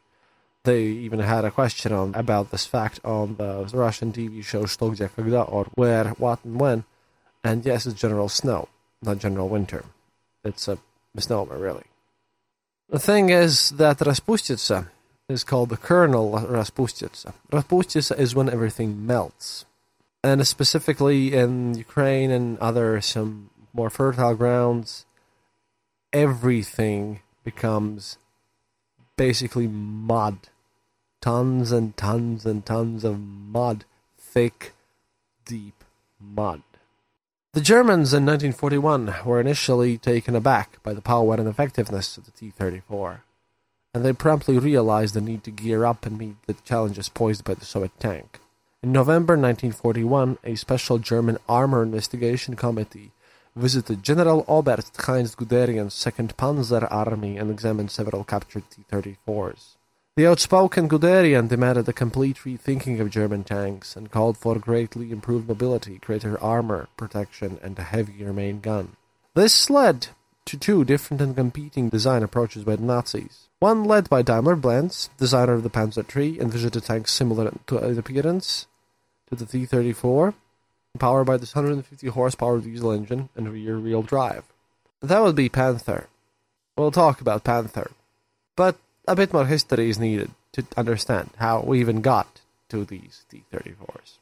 They 0.64 0.82
even 0.82 1.20
had 1.20 1.44
a 1.44 1.50
question 1.50 1.92
on 1.92 2.14
about 2.14 2.50
this 2.50 2.66
fact 2.66 3.00
on 3.04 3.36
the 3.36 3.68
Russian 3.72 4.12
TV 4.12 4.44
show 4.44 4.66
Что, 4.66 4.90
где, 4.90 5.10
когда, 5.10 5.50
or 5.50 5.66
Where, 5.74 6.10
What, 6.18 6.44
and 6.44 6.60
When. 6.60 6.84
And 7.42 7.64
yes, 7.64 7.86
it's 7.86 8.00
General 8.00 8.28
Snow, 8.28 8.68
not 9.02 9.18
General 9.18 9.48
Winter. 9.48 9.84
It's 10.44 10.68
a 10.68 10.78
misnomer, 11.14 11.58
really. 11.58 11.84
The 12.88 12.98
thing 12.98 13.30
is 13.30 13.70
that 13.70 13.98
Raspustitsa 13.98 14.88
is 15.28 15.44
called 15.44 15.70
the 15.70 15.76
kernel 15.76 16.32
Raspustitsa. 16.32 17.32
Raspustitsa 17.50 18.18
is 18.18 18.34
when 18.34 18.48
everything 18.48 19.06
melts 19.06 19.64
and 20.23 20.45
specifically 20.45 21.33
in 21.33 21.75
Ukraine 21.75 22.31
and 22.31 22.57
other 22.59 22.99
some 23.01 23.49
more 23.73 23.89
fertile 23.89 24.35
grounds, 24.35 25.05
everything 26.11 27.21
becomes 27.43 28.17
basically 29.15 29.67
mud. 29.67 30.49
Tons 31.21 31.71
and 31.71 31.95
tons 31.97 32.45
and 32.45 32.65
tons 32.65 33.03
of 33.03 33.19
mud. 33.19 33.85
Thick, 34.17 34.73
deep 35.45 35.83
mud. 36.19 36.63
The 37.53 37.61
Germans 37.61 38.13
in 38.13 38.25
1941 38.25 39.25
were 39.25 39.41
initially 39.41 39.97
taken 39.97 40.35
aback 40.35 40.81
by 40.83 40.93
the 40.93 41.01
power 41.01 41.33
and 41.33 41.47
effectiveness 41.47 42.15
of 42.15 42.25
the 42.25 42.31
T 42.31 42.51
34, 42.51 43.23
and 43.93 44.05
they 44.05 44.13
promptly 44.13 44.59
realized 44.59 45.15
the 45.15 45.21
need 45.21 45.43
to 45.45 45.51
gear 45.51 45.83
up 45.83 46.05
and 46.05 46.17
meet 46.17 46.35
the 46.45 46.53
challenges 46.53 47.09
posed 47.09 47.43
by 47.43 47.55
the 47.55 47.65
Soviet 47.65 47.99
tank. 47.99 48.39
In 48.81 48.93
November 48.93 49.33
1941, 49.33 50.37
a 50.45 50.55
special 50.55 50.99
German 50.99 51.37
armor 51.49 51.83
investigation 51.83 52.55
committee 52.55 53.11
visited 53.53 54.03
General 54.03 54.45
Oberst 54.47 54.95
Heinz 55.05 55.35
Guderian's 55.35 55.93
2nd 55.95 56.35
Panzer 56.35 56.87
Army 56.89 57.35
and 57.35 57.51
examined 57.51 57.91
several 57.91 58.23
captured 58.23 58.63
T-34s. 58.69 59.75
The 60.15 60.27
outspoken 60.27 60.87
Guderian 60.87 61.49
demanded 61.49 61.89
a 61.89 61.93
complete 61.93 62.37
rethinking 62.37 63.01
of 63.01 63.09
German 63.09 63.43
tanks 63.43 63.97
and 63.97 64.11
called 64.11 64.37
for 64.37 64.57
greatly 64.57 65.11
improved 65.11 65.49
mobility, 65.49 65.97
greater 65.97 66.41
armor 66.41 66.87
protection, 66.95 67.59
and 67.61 67.77
a 67.77 67.83
heavier 67.83 68.31
main 68.31 68.61
gun. 68.61 68.95
This 69.35 69.69
led 69.69 70.07
to 70.49 70.57
two 70.57 70.83
different 70.83 71.21
and 71.21 71.35
competing 71.35 71.89
design 71.89 72.23
approaches 72.23 72.63
by 72.63 72.75
the 72.75 72.83
Nazis. 72.83 73.49
One 73.59 73.83
led 73.83 74.09
by 74.09 74.23
Daimler 74.23 74.55
Benz, 74.55 75.09
designer 75.17 75.53
of 75.53 75.63
the 75.63 75.69
Panzer 75.69 76.03
III, 76.03 76.41
envisioned 76.41 76.75
a 76.75 76.81
tank 76.81 77.07
similar 77.07 77.53
to 77.67 77.77
in 77.77 77.99
appearance 77.99 78.65
to 79.29 79.35
the 79.35 79.45
T-34, 79.45 80.33
powered 80.97 81.27
by 81.27 81.37
this 81.37 81.53
150 81.53 82.07
horsepower 82.07 82.59
diesel 82.61 82.91
engine 82.91 83.29
and 83.35 83.53
rear-wheel 83.53 84.01
drive. 84.01 84.43
That 85.01 85.21
would 85.21 85.35
be 85.35 85.49
Panther. 85.49 86.07
We'll 86.75 86.91
talk 86.91 87.21
about 87.21 87.43
Panther, 87.43 87.91
but 88.55 88.77
a 89.07 89.15
bit 89.15 89.33
more 89.33 89.45
history 89.45 89.89
is 89.89 89.99
needed 89.99 90.31
to 90.53 90.65
understand 90.75 91.29
how 91.37 91.61
we 91.61 91.79
even 91.79 92.01
got 92.01 92.41
to 92.69 92.85
these 92.85 93.25
T-34s. 93.29 94.18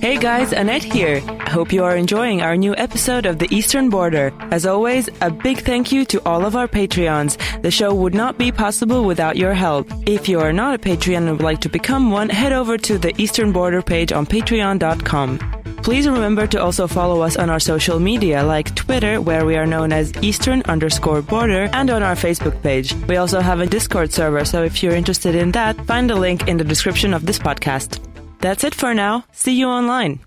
Hey 0.00 0.16
guys, 0.16 0.52
Annette 0.52 0.84
here. 0.84 1.20
I 1.26 1.50
hope 1.50 1.72
you 1.72 1.82
are 1.82 1.96
enjoying 1.96 2.40
our 2.40 2.56
new 2.56 2.74
episode 2.76 3.26
of 3.26 3.38
The 3.38 3.52
Eastern 3.54 3.90
Border. 3.90 4.32
As 4.52 4.64
always, 4.64 5.08
a 5.20 5.30
big 5.30 5.58
thank 5.58 5.90
you 5.90 6.04
to 6.06 6.22
all 6.24 6.46
of 6.46 6.54
our 6.54 6.68
Patreons. 6.68 7.36
The 7.62 7.70
show 7.70 7.92
would 7.94 8.14
not 8.14 8.38
be 8.38 8.52
possible 8.52 9.04
without 9.04 9.36
your 9.36 9.54
help. 9.54 9.88
If 10.06 10.28
you 10.28 10.40
are 10.40 10.52
not 10.52 10.74
a 10.74 10.78
Patreon 10.78 11.28
and 11.28 11.32
would 11.32 11.42
like 11.42 11.60
to 11.62 11.68
become 11.68 12.10
one, 12.10 12.28
head 12.28 12.52
over 12.52 12.78
to 12.78 12.96
the 12.96 13.12
Eastern 13.20 13.52
Border 13.52 13.82
page 13.82 14.12
on 14.12 14.24
patreon.com. 14.24 15.38
Please 15.82 16.06
remember 16.06 16.46
to 16.46 16.62
also 16.62 16.86
follow 16.86 17.22
us 17.22 17.36
on 17.36 17.50
our 17.50 17.60
social 17.60 17.98
media 17.98 18.42
like 18.42 18.74
Twitter, 18.74 19.20
where 19.20 19.44
we 19.44 19.56
are 19.56 19.66
known 19.66 19.92
as 19.92 20.12
Eastern 20.22 20.62
underscore 20.62 21.22
border, 21.22 21.68
and 21.72 21.90
on 21.90 22.02
our 22.02 22.14
Facebook 22.14 22.60
page. 22.62 22.94
We 23.08 23.16
also 23.16 23.40
have 23.40 23.60
a 23.60 23.66
Discord 23.66 24.12
server, 24.12 24.44
so 24.44 24.62
if 24.62 24.82
you're 24.82 24.94
interested 24.94 25.34
in 25.34 25.52
that, 25.52 25.76
find 25.86 26.08
the 26.08 26.16
link 26.16 26.46
in 26.46 26.56
the 26.56 26.64
description 26.64 27.14
of 27.14 27.26
this 27.26 27.38
podcast. 27.38 28.07
That's 28.40 28.64
it 28.64 28.74
for 28.74 28.94
now. 28.94 29.24
See 29.32 29.58
you 29.58 29.68
online. 29.68 30.20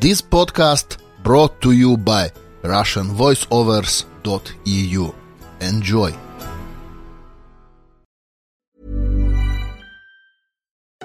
This 0.00 0.20
podcast 0.20 0.98
brought 1.22 1.60
to 1.62 1.72
you 1.72 1.96
by 1.96 2.30
RussianVoiceovers.eu. 2.62 5.14
Enjoy. 5.60 6.12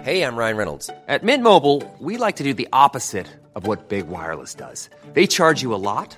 Hey, 0.02 0.24
I'm 0.24 0.36
Ryan 0.36 0.58
Reynolds. 0.58 0.90
At 1.08 1.24
Mint 1.24 1.44
Mobile, 1.44 1.84
we 2.00 2.18
like 2.18 2.38
to 2.38 2.44
do 2.44 2.56
the 2.56 2.68
opposite 2.74 3.28
of 3.56 3.68
what 3.68 3.88
Big 3.88 4.08
Wireless 4.08 4.56
does. 4.56 4.90
They 5.14 5.28
charge 5.28 5.62
you 5.62 5.76
a 5.76 5.78
lot 5.78 6.18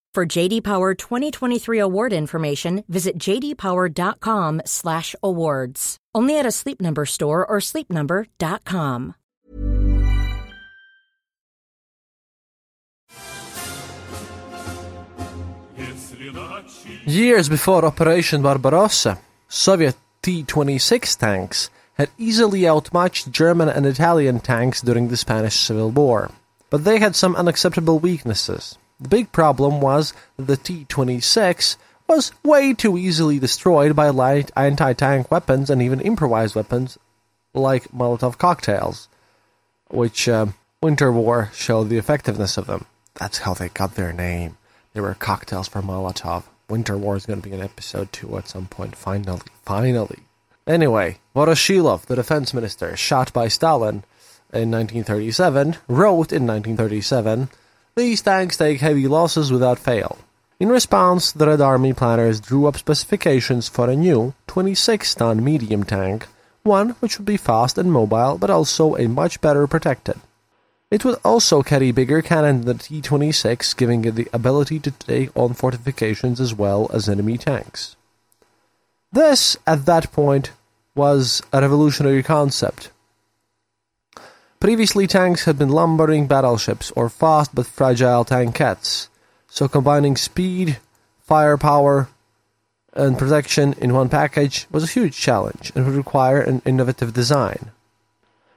For 0.13 0.25
JD 0.25 0.63
Power 0.63 0.93
2023 0.93 1.79
award 1.79 2.11
information, 2.11 2.83
visit 2.89 3.17
jdpower.com/awards. 3.17 5.97
Only 6.13 6.37
at 6.37 6.45
a 6.45 6.51
Sleep 6.51 6.81
Number 6.81 7.05
store 7.05 7.45
or 7.45 7.59
sleepnumber.com. 7.59 9.15
Years 17.05 17.47
before 17.47 17.85
Operation 17.85 18.41
Barbarossa, 18.41 19.17
Soviet 19.47 19.95
T 20.21 20.43
26 20.43 21.15
tanks 21.15 21.69
had 21.93 22.09
easily 22.17 22.67
outmatched 22.67 23.31
German 23.31 23.69
and 23.69 23.85
Italian 23.85 24.41
tanks 24.41 24.81
during 24.81 25.07
the 25.07 25.15
Spanish 25.15 25.55
Civil 25.55 25.91
War. 25.91 26.31
But 26.69 26.83
they 26.83 26.99
had 26.99 27.15
some 27.15 27.37
unacceptable 27.37 27.99
weaknesses. 27.99 28.77
The 29.01 29.09
big 29.09 29.31
problem 29.31 29.81
was 29.81 30.13
the 30.37 30.57
T 30.57 30.85
26 30.87 31.77
was 32.07 32.31
way 32.43 32.73
too 32.73 32.97
easily 32.99 33.39
destroyed 33.39 33.95
by 33.95 34.09
light 34.09 34.51
anti 34.55 34.93
tank 34.93 35.31
weapons 35.31 35.71
and 35.71 35.81
even 35.81 35.99
improvised 36.01 36.55
weapons 36.55 36.99
like 37.53 37.91
Molotov 37.91 38.37
cocktails, 38.37 39.09
which 39.89 40.29
uh, 40.29 40.47
Winter 40.83 41.11
War 41.11 41.49
showed 41.53 41.89
the 41.89 41.97
effectiveness 41.97 42.57
of 42.57 42.67
them. 42.67 42.85
That's 43.15 43.39
how 43.39 43.55
they 43.55 43.69
got 43.69 43.95
their 43.95 44.13
name. 44.13 44.57
They 44.93 45.01
were 45.01 45.15
cocktails 45.15 45.67
for 45.67 45.81
Molotov. 45.81 46.43
Winter 46.69 46.97
War 46.97 47.15
is 47.15 47.25
going 47.25 47.41
to 47.41 47.49
be 47.49 47.55
an 47.55 47.61
episode 47.61 48.13
2 48.13 48.37
at 48.37 48.47
some 48.47 48.67
point, 48.67 48.95
finally. 48.95 49.41
Finally. 49.65 50.19
Anyway, 50.67 51.17
Voroshilov, 51.35 52.05
the 52.05 52.15
defense 52.15 52.53
minister, 52.53 52.95
shot 52.95 53.33
by 53.33 53.47
Stalin 53.47 54.03
in 54.53 54.69
1937, 54.69 55.77
wrote 55.87 56.31
in 56.31 56.45
1937 56.45 57.49
These 57.95 58.21
tanks 58.21 58.57
take 58.57 58.79
heavy 58.79 59.07
losses 59.07 59.51
without 59.51 59.77
fail. 59.77 60.17
In 60.59 60.69
response, 60.69 61.31
the 61.31 61.47
Red 61.47 61.59
Army 61.59 61.91
planners 61.91 62.39
drew 62.39 62.67
up 62.67 62.77
specifications 62.77 63.67
for 63.67 63.89
a 63.89 63.95
new 63.95 64.33
26 64.47 65.15
ton 65.15 65.43
medium 65.43 65.83
tank, 65.83 66.27
one 66.63 66.91
which 66.99 67.17
would 67.17 67.25
be 67.25 67.37
fast 67.37 67.77
and 67.77 67.91
mobile, 67.91 68.37
but 68.37 68.49
also 68.49 68.95
a 68.95 69.07
much 69.07 69.41
better 69.41 69.67
protected. 69.67 70.19
It 70.89 71.03
would 71.03 71.19
also 71.25 71.63
carry 71.63 71.91
bigger 71.91 72.21
cannon 72.21 72.61
than 72.61 72.77
the 72.77 72.83
T 72.83 73.01
26, 73.01 73.73
giving 73.73 74.05
it 74.05 74.15
the 74.15 74.27
ability 74.31 74.79
to 74.81 74.91
take 74.91 75.35
on 75.35 75.53
fortifications 75.53 76.39
as 76.39 76.53
well 76.53 76.89
as 76.93 77.09
enemy 77.09 77.37
tanks. 77.37 77.95
This, 79.11 79.57
at 79.65 79.85
that 79.85 80.11
point, 80.11 80.51
was 80.93 81.41
a 81.51 81.61
revolutionary 81.61 82.23
concept. 82.23 82.91
Previously, 84.61 85.07
tanks 85.07 85.45
had 85.45 85.57
been 85.57 85.69
lumbering 85.69 86.27
battleships 86.27 86.91
or 86.91 87.09
fast 87.09 87.55
but 87.55 87.65
fragile 87.65 88.23
tankettes, 88.23 89.07
so 89.47 89.67
combining 89.67 90.15
speed, 90.15 90.77
firepower, 91.19 92.09
and 92.93 93.17
protection 93.17 93.73
in 93.79 93.91
one 93.91 94.07
package 94.07 94.67
was 94.69 94.83
a 94.83 94.93
huge 94.93 95.17
challenge 95.17 95.71
and 95.73 95.83
would 95.83 95.95
require 95.95 96.39
an 96.39 96.61
innovative 96.63 97.11
design. 97.11 97.71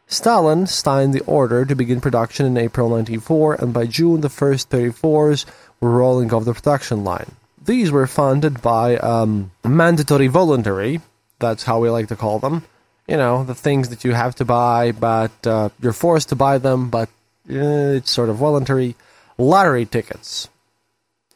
Stalin 0.07 0.67
signed 0.67 1.15
the 1.15 1.25
order 1.25 1.65
to 1.65 1.75
begin 1.75 2.03
production 2.03 2.45
in 2.45 2.59
April 2.59 2.91
1904, 2.91 3.55
and 3.55 3.73
by 3.73 3.87
June 3.87 4.21
the 4.21 4.29
first 4.29 4.69
34s 4.69 5.47
were 5.81 5.89
rolling 5.89 6.35
off 6.35 6.45
the 6.45 6.53
production 6.53 7.03
line. 7.03 7.33
These 7.65 7.91
were 7.91 8.07
funded 8.07 8.61
by 8.61 8.99
um, 8.99 9.53
mandatory 9.65 10.27
voluntary, 10.27 11.01
that's 11.39 11.65
how 11.65 11.81
we 11.81 11.89
like 11.89 12.09
to 12.09 12.17
call 12.17 12.41
them. 12.41 12.67
You 13.07 13.17
know, 13.17 13.45
the 13.45 13.55
things 13.55 13.91
that 13.91 14.05
you 14.05 14.13
have 14.13 14.35
to 14.37 14.45
buy, 14.45 14.93
but 14.93 15.47
uh, 15.47 15.69
you're 15.81 15.93
forced 15.93 16.31
to 16.31 16.37
buy 16.37 16.59
them, 16.59 16.89
but 16.89 17.09
uh, 17.51 17.99
it's 17.99 18.11
sort 18.11 18.31
of 18.31 18.37
voluntary. 18.37 18.97
Lottery 19.37 19.85
tickets. 19.85 20.49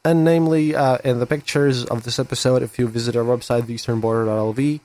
And 0.03 0.23
namely, 0.23 0.73
uh, 0.73 0.97
in 1.03 1.19
the 1.19 1.25
pictures 1.25 1.83
of 1.85 2.03
this 2.03 2.17
episode, 2.17 2.63
if 2.63 2.79
you 2.79 2.87
visit 2.87 3.15
our 3.15 3.23
website, 3.23 3.63
theeasternborder.lv, 3.63 4.79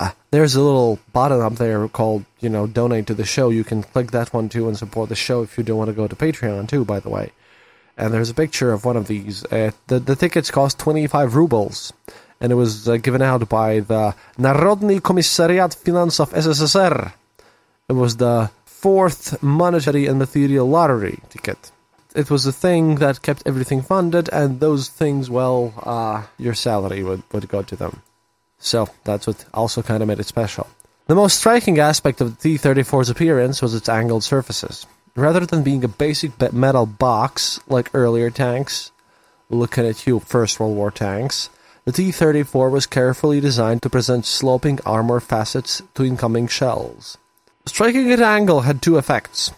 uh, 0.00 0.10
there's 0.30 0.54
a 0.54 0.62
little 0.62 0.98
button 1.12 1.40
up 1.40 1.54
there 1.56 1.86
called, 1.86 2.24
you 2.40 2.48
know, 2.48 2.66
donate 2.66 3.06
to 3.06 3.14
the 3.14 3.24
show. 3.24 3.50
You 3.50 3.64
can 3.64 3.82
click 3.82 4.10
that 4.10 4.32
one 4.32 4.48
too 4.48 4.66
and 4.66 4.76
support 4.76 5.10
the 5.10 5.14
show 5.14 5.42
if 5.42 5.56
you 5.56 5.62
don't 5.62 5.78
want 5.78 5.88
to 5.88 5.94
go 5.94 6.08
to 6.08 6.16
Patreon 6.16 6.68
too, 6.68 6.84
by 6.84 7.00
the 7.00 7.10
way. 7.10 7.32
And 7.96 8.14
there's 8.14 8.30
a 8.30 8.34
picture 8.34 8.72
of 8.72 8.86
one 8.86 8.96
of 8.96 9.06
these. 9.08 9.44
Uh, 9.44 9.72
the, 9.88 10.00
the 10.00 10.16
tickets 10.16 10.50
cost 10.50 10.78
25 10.78 11.34
rubles, 11.34 11.92
and 12.40 12.52
it 12.52 12.54
was 12.54 12.88
uh, 12.88 12.96
given 12.96 13.22
out 13.22 13.48
by 13.48 13.80
the 13.80 14.14
Narodny 14.38 15.00
Komissariat 15.00 15.76
Finansov 15.76 16.30
SSSR. 16.32 17.12
It 17.88 17.92
was 17.92 18.16
the 18.16 18.50
fourth 18.64 19.42
monetary 19.42 20.06
and 20.06 20.18
material 20.18 20.66
lottery 20.66 21.20
ticket. 21.28 21.70
It 22.14 22.30
was 22.30 22.46
a 22.46 22.52
thing 22.52 22.96
that 22.96 23.22
kept 23.22 23.42
everything 23.46 23.82
funded, 23.82 24.28
and 24.32 24.58
those 24.58 24.88
things, 24.88 25.30
well, 25.30 25.74
uh, 25.82 26.22
your 26.38 26.54
salary 26.54 27.04
would, 27.04 27.22
would 27.32 27.48
go 27.48 27.62
to 27.62 27.76
them. 27.76 28.02
So 28.58 28.88
that's 29.04 29.26
what 29.26 29.44
also 29.54 29.82
kind 29.82 30.02
of 30.02 30.08
made 30.08 30.18
it 30.18 30.26
special. 30.26 30.66
The 31.06 31.14
most 31.14 31.38
striking 31.38 31.78
aspect 31.78 32.20
of 32.20 32.36
the 32.36 32.42
T 32.42 32.58
34's 32.58 33.10
appearance 33.10 33.60
was 33.62 33.74
its 33.74 33.88
angled 33.88 34.24
surfaces. 34.24 34.86
Rather 35.16 35.44
than 35.44 35.62
being 35.62 35.82
a 35.84 35.88
basic 35.88 36.52
metal 36.52 36.86
box 36.86 37.60
like 37.68 37.90
earlier 37.94 38.30
tanks, 38.30 38.92
looking 39.48 39.86
at 39.86 40.06
you 40.06 40.20
First 40.20 40.60
World 40.60 40.76
War 40.76 40.90
tanks, 40.90 41.50
the 41.90 42.04
T 42.04 42.12
34 42.12 42.70
was 42.70 42.86
carefully 42.86 43.40
designed 43.40 43.82
to 43.82 43.90
present 43.90 44.24
sloping 44.24 44.78
armor 44.86 45.18
facets 45.18 45.82
to 45.96 46.04
incoming 46.04 46.46
shells. 46.46 47.18
Striking 47.66 48.12
at 48.12 48.20
an 48.20 48.24
angle 48.26 48.60
had 48.60 48.80
two 48.80 48.96
effects. 48.96 49.50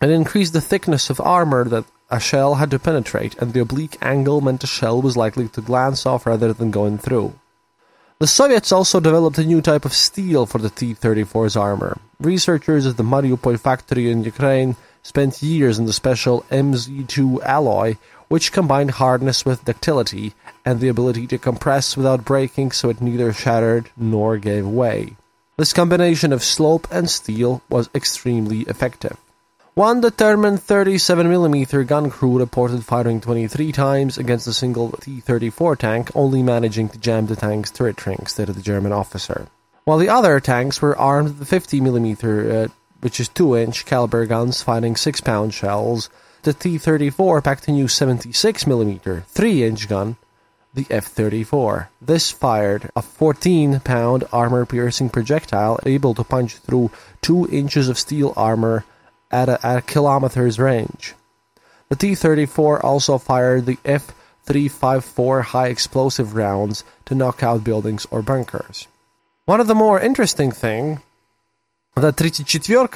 It 0.00 0.08
increased 0.08 0.54
the 0.54 0.62
thickness 0.62 1.10
of 1.10 1.20
armor 1.20 1.64
that 1.64 1.84
a 2.10 2.18
shell 2.18 2.54
had 2.54 2.70
to 2.70 2.78
penetrate, 2.78 3.36
and 3.36 3.52
the 3.52 3.60
oblique 3.60 3.98
angle 4.00 4.40
meant 4.40 4.62
the 4.62 4.66
shell 4.66 5.02
was 5.02 5.14
likely 5.14 5.46
to 5.48 5.60
glance 5.60 6.06
off 6.06 6.24
rather 6.24 6.54
than 6.54 6.70
going 6.70 6.96
through. 6.96 7.34
The 8.18 8.26
Soviets 8.26 8.72
also 8.72 8.98
developed 8.98 9.36
a 9.36 9.44
new 9.44 9.60
type 9.60 9.84
of 9.84 9.92
steel 9.92 10.46
for 10.46 10.56
the 10.56 10.70
T-34's 10.70 11.54
armor. 11.54 11.98
Researchers 12.18 12.86
at 12.86 12.96
the 12.96 13.02
Mariupol 13.02 13.60
factory 13.60 14.10
in 14.10 14.24
Ukraine 14.24 14.74
spent 15.02 15.42
years 15.42 15.78
in 15.78 15.84
the 15.84 15.92
special 15.92 16.46
MZ2 16.50 17.42
alloy, 17.42 17.96
which 18.32 18.50
combined 18.50 18.92
hardness 18.92 19.44
with 19.44 19.62
ductility 19.66 20.32
and 20.64 20.80
the 20.80 20.88
ability 20.88 21.26
to 21.26 21.36
compress 21.36 21.98
without 21.98 22.24
breaking 22.24 22.70
so 22.70 22.88
it 22.88 22.98
neither 22.98 23.30
shattered 23.30 23.90
nor 23.94 24.38
gave 24.38 24.66
way. 24.66 25.14
This 25.58 25.74
combination 25.74 26.32
of 26.32 26.42
slope 26.42 26.88
and 26.90 27.10
steel 27.10 27.60
was 27.68 27.90
extremely 27.94 28.60
effective. 28.62 29.18
One 29.74 30.00
determined 30.00 30.60
37mm 30.60 31.86
gun 31.86 32.08
crew 32.08 32.38
reported 32.38 32.86
firing 32.86 33.20
23 33.20 33.70
times 33.70 34.16
against 34.16 34.46
a 34.46 34.54
single 34.54 34.92
T-34 34.92 35.76
tank, 35.76 36.10
only 36.14 36.42
managing 36.42 36.88
to 36.88 36.98
jam 36.98 37.26
the 37.26 37.36
tank's 37.36 37.70
turret 37.70 38.06
ring, 38.06 38.24
stated 38.24 38.54
the 38.54 38.62
German 38.62 38.92
officer. 38.92 39.48
While 39.84 39.98
the 39.98 40.08
other 40.08 40.40
tanks 40.40 40.80
were 40.80 40.96
armed 40.96 41.38
with 41.38 41.50
50mm, 41.50 42.64
uh, 42.64 42.68
which 43.00 43.20
is 43.20 43.28
2-inch 43.28 43.84
caliber 43.84 44.24
guns 44.24 44.62
firing 44.62 44.94
6-pound 44.94 45.52
shells, 45.52 46.08
the 46.42 46.52
T-34 46.52 47.44
packed 47.44 47.68
a 47.68 47.72
new 47.72 47.86
76mm, 47.86 49.00
3-inch 49.00 49.88
gun, 49.88 50.16
the 50.74 50.86
F-34. 50.90 51.88
This 52.00 52.30
fired 52.30 52.90
a 52.96 53.00
14-pound 53.00 54.24
armor-piercing 54.32 55.10
projectile 55.10 55.78
able 55.86 56.14
to 56.14 56.24
punch 56.24 56.56
through 56.56 56.90
2 57.22 57.48
inches 57.48 57.88
of 57.88 57.98
steel 57.98 58.32
armor 58.36 58.84
at 59.30 59.48
a, 59.48 59.64
at 59.64 59.78
a 59.78 59.82
kilometer's 59.82 60.58
range. 60.58 61.14
The 61.88 61.96
T-34 61.96 62.82
also 62.82 63.18
fired 63.18 63.66
the 63.66 63.78
F-354 63.84 65.42
high 65.42 65.68
explosive 65.68 66.34
rounds 66.34 66.84
to 67.04 67.14
knock 67.14 67.42
out 67.42 67.64
buildings 67.64 68.06
or 68.10 68.22
bunkers. 68.22 68.88
One 69.44 69.60
of 69.60 69.66
the 69.66 69.74
more 69.74 70.00
interesting 70.00 70.52
thing, 70.52 71.02
the 71.94 72.12
34, 72.12 72.88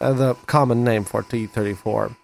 uh, 0.00 0.12
the 0.12 0.34
common 0.46 0.84
name 0.84 1.04
for 1.04 1.22
T-34, 1.22 2.16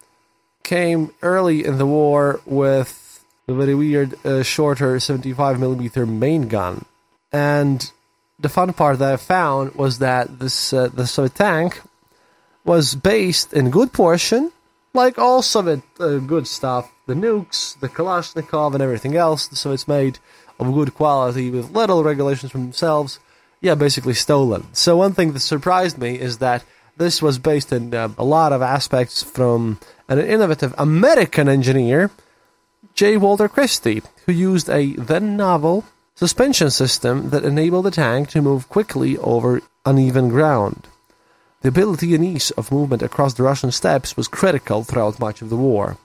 came 0.63 1.11
early 1.21 1.63
in 1.63 1.77
the 1.77 1.85
war 1.85 2.41
with 2.45 3.25
the 3.45 3.53
very 3.53 3.73
weird, 3.73 4.25
uh, 4.25 4.43
shorter 4.43 4.99
75 4.99 5.59
millimeter 5.59 6.05
main 6.05 6.47
gun. 6.47 6.85
And 7.31 7.89
the 8.39 8.49
fun 8.49 8.73
part 8.73 8.99
that 8.99 9.13
I 9.13 9.17
found 9.17 9.75
was 9.75 9.99
that 9.99 10.39
this 10.39 10.73
uh, 10.73 10.89
the 10.89 11.07
Soviet 11.07 11.35
tank 11.35 11.81
was 12.63 12.95
based 12.95 13.53
in 13.53 13.69
good 13.69 13.93
portion, 13.93 14.51
like 14.93 15.17
all 15.17 15.41
Soviet 15.41 15.81
uh, 15.99 16.17
good 16.17 16.47
stuff, 16.47 16.91
the 17.07 17.13
nukes, 17.13 17.79
the 17.79 17.89
Kalashnikov, 17.89 18.73
and 18.73 18.83
everything 18.83 19.15
else 19.15 19.47
the 19.47 19.55
Soviets 19.55 19.87
made 19.87 20.19
of 20.59 20.73
good 20.73 20.93
quality 20.93 21.49
with 21.49 21.71
little 21.71 22.03
regulations 22.03 22.51
from 22.51 22.63
themselves. 22.63 23.19
Yeah, 23.61 23.75
basically 23.75 24.13
stolen. 24.13 24.67
So 24.73 24.97
one 24.97 25.13
thing 25.13 25.33
that 25.33 25.39
surprised 25.39 25.97
me 25.97 26.19
is 26.19 26.37
that 26.39 26.63
this 26.97 27.21
was 27.21 27.37
based 27.37 27.71
in 27.71 27.93
uh, 27.93 28.09
a 28.17 28.23
lot 28.23 28.51
of 28.51 28.61
aspects 28.61 29.23
from 29.23 29.79
an 30.07 30.19
innovative 30.19 30.73
American 30.77 31.47
engineer, 31.47 32.09
J. 32.95 33.17
Walter 33.17 33.47
Christie, 33.47 34.01
who 34.25 34.31
used 34.31 34.69
a 34.69 34.93
then 34.93 35.37
novel 35.37 35.85
suspension 36.15 36.71
system 36.71 37.29
that 37.29 37.45
enabled 37.45 37.85
the 37.85 37.91
tank 37.91 38.29
to 38.29 38.41
move 38.41 38.69
quickly 38.69 39.17
over 39.19 39.61
uneven 39.85 40.29
ground. 40.29 40.87
The 41.61 41.69
ability 41.69 42.15
and 42.15 42.25
ease 42.25 42.51
of 42.51 42.71
movement 42.71 43.01
across 43.01 43.33
the 43.33 43.43
Russian 43.43 43.71
steppes 43.71 44.17
was 44.17 44.27
critical 44.27 44.83
throughout 44.83 45.19
much 45.19 45.41
of 45.41 45.49
the 45.49 45.55
war. 45.55 45.97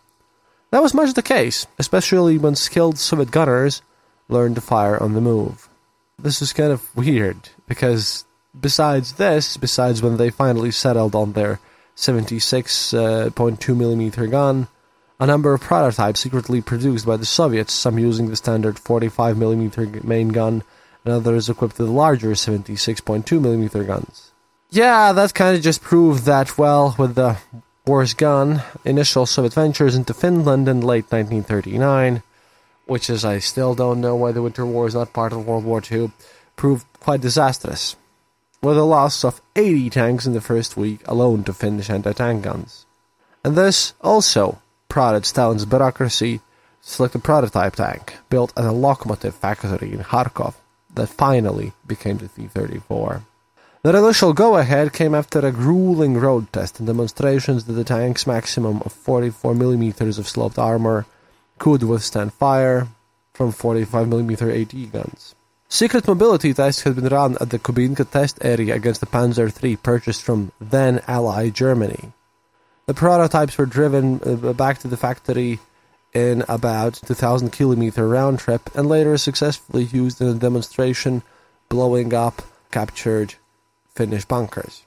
That 0.71 0.83
was 0.83 0.95
much 0.95 1.15
the 1.15 1.23
case, 1.23 1.67
especially 1.79 2.39
when 2.39 2.55
skilled 2.55 2.99
Soviet 2.99 3.31
gunners 3.31 3.83
learned 4.29 4.55
to 4.57 4.61
fire 4.61 5.03
on 5.03 5.13
the 5.13 5.21
move. 5.21 5.69
This 6.19 6.41
is 6.41 6.53
kind 6.53 6.73
of 6.73 6.95
weird, 6.97 7.51
because 7.67 8.25
besides 8.59 9.15
this, 9.15 9.57
besides 9.57 10.03
when 10.03 10.17
they 10.17 10.31
finally 10.31 10.71
settled 10.71 11.15
on 11.15 11.33
their 11.33 11.61
76.2 11.97 13.71
uh, 13.71 13.75
millimeter 13.75 14.27
gun, 14.27 14.69
a 15.21 15.27
number 15.27 15.55
of 15.55 15.61
prototypes 15.61 16.21
secretly 16.21 16.61
produced 16.61 17.07
by 17.07 17.17
the 17.17 17.27
Soviets, 17.27 17.73
some 17.73 17.99
using 17.99 18.29
the 18.29 18.37
standard 18.37 18.79
45 18.79 19.37
millimeter 19.37 19.87
main 20.03 20.29
gun, 20.29 20.63
and 21.05 21.15
others 21.15 21.49
equipped 21.49 21.79
with 21.79 21.89
larger 21.89 22.31
76.2 22.31 23.41
millimeter 23.41 23.85
guns. 23.85 24.33
Yeah, 24.71 25.13
that 25.13 25.35
kind 25.35 25.57
of 25.57 25.63
just 25.63 25.83
proved 25.83 26.25
that, 26.25 26.57
well, 26.57 26.95
with 26.99 27.15
the 27.15 27.37
war's 27.87 28.15
gun, 28.15 28.63
initial 28.85 29.27
Soviet 29.27 29.55
ventures 29.55 29.95
into 29.95 30.15
Finland 30.15 30.69
in 30.69 30.81
late 30.81 31.05
1939, 31.11 32.23
which 32.87 33.11
is 33.11 33.25
I 33.25 33.39
still 33.39 33.75
don't 33.75 34.01
know 34.01 34.17
why 34.17 34.33
the 34.33 34.43
Winter 34.43 34.65
War 34.65 34.87
is 34.87 34.95
not 34.95 35.13
part 35.13 35.33
of 35.33 35.47
World 35.47 35.65
War 35.65 35.83
II, 35.91 36.11
proved 36.57 36.87
quite 37.01 37.21
disastrous, 37.21 37.97
with 38.63 38.79
a 38.79 38.85
loss 38.85 39.25
of 39.25 39.41
80 39.57 39.91
tanks 39.91 40.27
in 40.27 40.35
the 40.35 40.41
first 40.41 40.77
week 40.77 41.01
alone 41.07 41.43
to 41.45 41.53
Finnish 41.53 41.91
anti-tank 41.91 42.45
guns. 42.45 42.87
And 43.45 43.57
this 43.57 43.95
also 44.01 44.63
prodded 44.89 45.27
Stalin's 45.27 45.65
bureaucracy 45.65 46.39
to 46.39 46.43
select 46.81 47.15
a 47.17 47.19
prototype 47.19 47.75
tank 47.75 48.17
built 48.31 48.53
at 48.57 48.65
a 48.65 48.73
locomotive 48.73 49.35
factory 49.35 49.93
in 49.93 50.01
Kharkov 50.01 50.55
that 50.95 51.09
finally 51.09 51.73
became 51.87 52.19
the 52.19 52.29
T-34. 52.29 53.23
The 53.83 53.97
initial 53.97 54.33
go-ahead 54.33 54.93
came 54.93 55.13
after 55.13 55.41
a 55.41 55.51
grueling 55.51 56.17
road 56.19 56.53
test 56.53 56.79
and 56.79 56.87
demonstrations 56.87 57.65
that 57.65 57.73
the 57.73 57.83
tank's 57.83 58.29
maximum 58.29 58.81
of 58.83 58.93
44 58.93 59.57
millimeters 59.57 60.19
of 60.19 60.29
sloped 60.29 60.57
armor 60.57 61.05
could 61.59 61.83
withstand 61.83 62.33
fire 62.33 62.87
from 63.33 63.53
45mm 63.53 64.63
AT 64.63 64.93
guns. 64.93 65.35
Secret 65.73 66.07
mobility 66.07 66.53
tests 66.53 66.83
had 66.83 66.97
been 66.97 67.09
run 67.09 67.39
at 67.41 67.49
the 67.49 67.59
Kubinka 67.59 68.05
test 68.11 68.37
area 68.43 68.75
against 68.75 69.01
the 69.01 69.07
Panzer 69.07 69.49
III 69.49 69.77
purchased 69.77 70.21
from 70.21 70.53
then 70.61 71.01
ally 71.09 71.49
Germany. 71.49 72.13
The 72.85 72.93
prototypes 72.93 73.57
were 73.57 73.65
driven 73.65 74.21
uh, 74.21 74.53
back 74.53 74.81
to 74.81 74.89
the 74.89 74.99
factory 74.99 75.61
in 76.13 76.45
about 76.47 77.01
2000 77.07 77.53
kilometer 77.53 78.07
round 78.07 78.41
trip 78.41 78.69
and 78.75 78.87
later 78.87 79.17
successfully 79.17 79.85
used 79.85 80.21
in 80.21 80.29
a 80.29 80.35
demonstration 80.35 81.23
blowing 81.71 82.13
up 82.13 82.43
captured 82.71 83.37
Finnish 83.95 84.27
bunkers. 84.27 84.83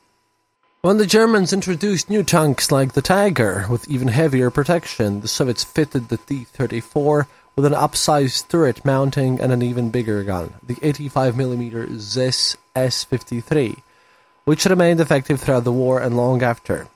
When 0.82 0.98
the 0.98 1.08
Germans 1.08 1.52
introduced 1.52 2.12
new 2.12 2.22
tanks 2.22 2.72
like 2.72 2.94
the 2.94 3.02
Tiger 3.02 3.66
with 3.72 3.90
even 3.90 4.10
heavier 4.10 4.52
protection, 4.52 5.22
the 5.22 5.28
Soviets 5.28 5.64
fitted 5.64 6.10
the 6.10 6.18
T-34 6.18 7.26
with 7.56 7.66
an 7.66 7.74
upsized 7.74 8.48
turret 8.50 8.84
mounting 8.84 9.40
and 9.40 9.52
an 9.52 9.62
even 9.62 9.90
bigger 9.90 10.24
gun, 10.24 10.54
the 10.66 10.76
85mm 10.76 11.98
ZIS 11.98 12.58
S-53, 12.76 13.78
which 14.44 14.66
remained 14.66 15.00
effective 15.00 15.40
throughout 15.40 15.64
the 15.64 15.72
war 15.72 16.00
and 16.00 16.18
long 16.18 16.44
after. 16.44 16.88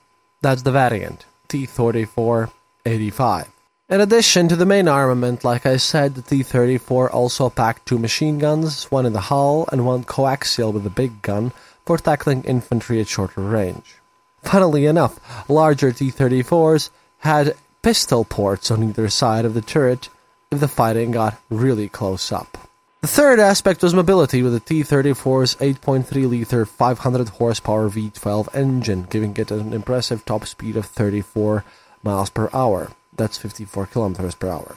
That's 0.42 0.62
the 0.62 0.72
variant, 0.72 1.24
T-34-85. 1.48 3.46
In 3.88 4.00
addition 4.00 4.48
to 4.48 4.56
the 4.56 4.66
main 4.66 4.86
armament, 4.86 5.42
like 5.42 5.66
I 5.66 5.76
said, 5.76 6.14
the 6.14 6.22
T-34 6.22 7.12
also 7.12 7.50
packed 7.50 7.86
two 7.86 7.98
machine 7.98 8.38
guns, 8.38 8.84
one 8.84 9.04
in 9.04 9.12
the 9.12 9.20
hull 9.20 9.68
and 9.72 9.84
one 9.84 10.04
coaxial 10.04 10.72
with 10.72 10.86
a 10.86 10.90
big 10.90 11.22
gun, 11.22 11.52
for 11.84 11.98
tackling 11.98 12.44
infantry 12.44 13.00
at 13.00 13.08
shorter 13.08 13.40
range. 13.40 13.96
Funnily 14.42 14.86
enough, 14.86 15.18
larger 15.48 15.90
T-34s 15.90 16.90
had 17.18 17.56
pistol 17.82 18.24
ports 18.24 18.70
on 18.70 18.84
either 18.84 19.08
side 19.08 19.44
of 19.44 19.54
the 19.54 19.60
turret 19.60 20.08
if 20.50 20.60
the 20.60 20.68
fighting 20.68 21.12
got 21.12 21.40
really 21.48 21.88
close 21.88 22.32
up. 22.32 22.58
The 23.02 23.06
third 23.06 23.40
aspect 23.40 23.82
was 23.82 23.94
mobility 23.94 24.42
with 24.42 24.52
the 24.52 24.60
T-34's 24.60 25.56
8.3-liter 25.56 26.66
500-horsepower 26.66 27.88
V12 27.88 28.54
engine, 28.54 29.04
giving 29.04 29.34
it 29.38 29.50
an 29.50 29.72
impressive 29.72 30.24
top 30.26 30.46
speed 30.46 30.76
of 30.76 30.84
34 30.84 31.64
miles 32.02 32.28
per 32.28 32.50
hour. 32.52 32.90
That's 33.16 33.38
54 33.38 33.86
kilometers 33.86 34.34
per 34.34 34.50
hour. 34.50 34.76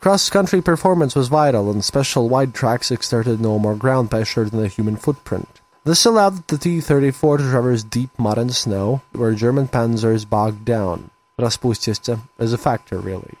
Cross-country 0.00 0.62
performance 0.62 1.16
was 1.16 1.26
vital, 1.26 1.72
and 1.72 1.84
special 1.84 2.28
wide 2.28 2.54
tracks 2.54 2.92
exerted 2.92 3.40
no 3.40 3.58
more 3.58 3.74
ground 3.74 4.10
pressure 4.10 4.44
than 4.44 4.64
a 4.64 4.68
human 4.68 4.96
footprint. 4.96 5.48
This 5.82 6.04
allowed 6.04 6.46
the 6.46 6.56
T-34 6.56 7.38
to 7.38 7.50
traverse 7.50 7.82
deep 7.82 8.10
mud 8.16 8.38
and 8.38 8.54
snow, 8.54 9.02
where 9.10 9.34
German 9.34 9.66
panzers 9.66 10.28
bogged 10.28 10.64
down. 10.64 11.10
Raspustiste 11.36 12.20
is 12.38 12.52
a 12.52 12.58
factor, 12.58 13.00
really. 13.00 13.34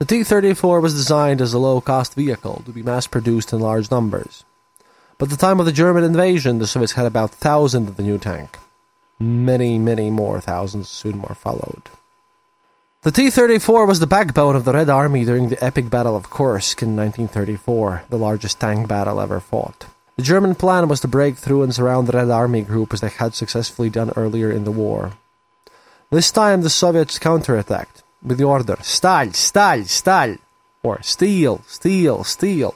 The 0.00 0.06
T-34 0.06 0.80
was 0.80 0.94
designed 0.94 1.42
as 1.42 1.52
a 1.52 1.58
low-cost 1.58 2.14
vehicle 2.14 2.62
to 2.64 2.72
be 2.72 2.82
mass-produced 2.82 3.52
in 3.52 3.60
large 3.60 3.90
numbers. 3.90 4.44
By 5.18 5.26
the 5.26 5.36
time 5.36 5.60
of 5.60 5.66
the 5.66 5.72
German 5.72 6.04
invasion, 6.04 6.58
the 6.58 6.66
Soviets 6.66 6.94
had 6.94 7.04
about 7.04 7.32
1,000 7.32 7.86
of 7.86 7.96
the 7.98 8.02
new 8.02 8.16
tank. 8.16 8.56
Many, 9.18 9.78
many 9.78 10.08
more 10.08 10.40
thousands 10.40 10.88
soon 10.88 11.18
more 11.18 11.36
followed. 11.38 11.82
The 13.02 13.10
T-34 13.10 13.86
was 13.86 14.00
the 14.00 14.06
backbone 14.06 14.56
of 14.56 14.64
the 14.64 14.72
Red 14.72 14.88
Army 14.88 15.26
during 15.26 15.50
the 15.50 15.62
epic 15.62 15.90
Battle 15.90 16.16
of 16.16 16.30
Kursk 16.30 16.80
in 16.80 16.96
1934, 16.96 18.04
the 18.08 18.16
largest 18.16 18.58
tank 18.58 18.88
battle 18.88 19.20
ever 19.20 19.38
fought. 19.38 19.84
The 20.16 20.22
German 20.22 20.54
plan 20.54 20.88
was 20.88 21.00
to 21.00 21.08
break 21.08 21.36
through 21.36 21.62
and 21.62 21.74
surround 21.74 22.06
the 22.06 22.16
Red 22.16 22.30
Army 22.30 22.62
group 22.62 22.94
as 22.94 23.02
they 23.02 23.10
had 23.10 23.34
successfully 23.34 23.90
done 23.90 24.14
earlier 24.16 24.50
in 24.50 24.64
the 24.64 24.70
war. 24.70 25.12
This 26.08 26.30
time 26.30 26.62
the 26.62 26.70
Soviets 26.70 27.18
counterattacked 27.18 28.02
with 28.22 28.38
the 28.38 28.44
order 28.44 28.76
Stal, 28.76 29.28
Stal, 29.30 29.82
Stal, 29.82 30.38
or 30.82 31.02
Steel, 31.02 31.62
Steel, 31.66 32.24
Steel. 32.24 32.74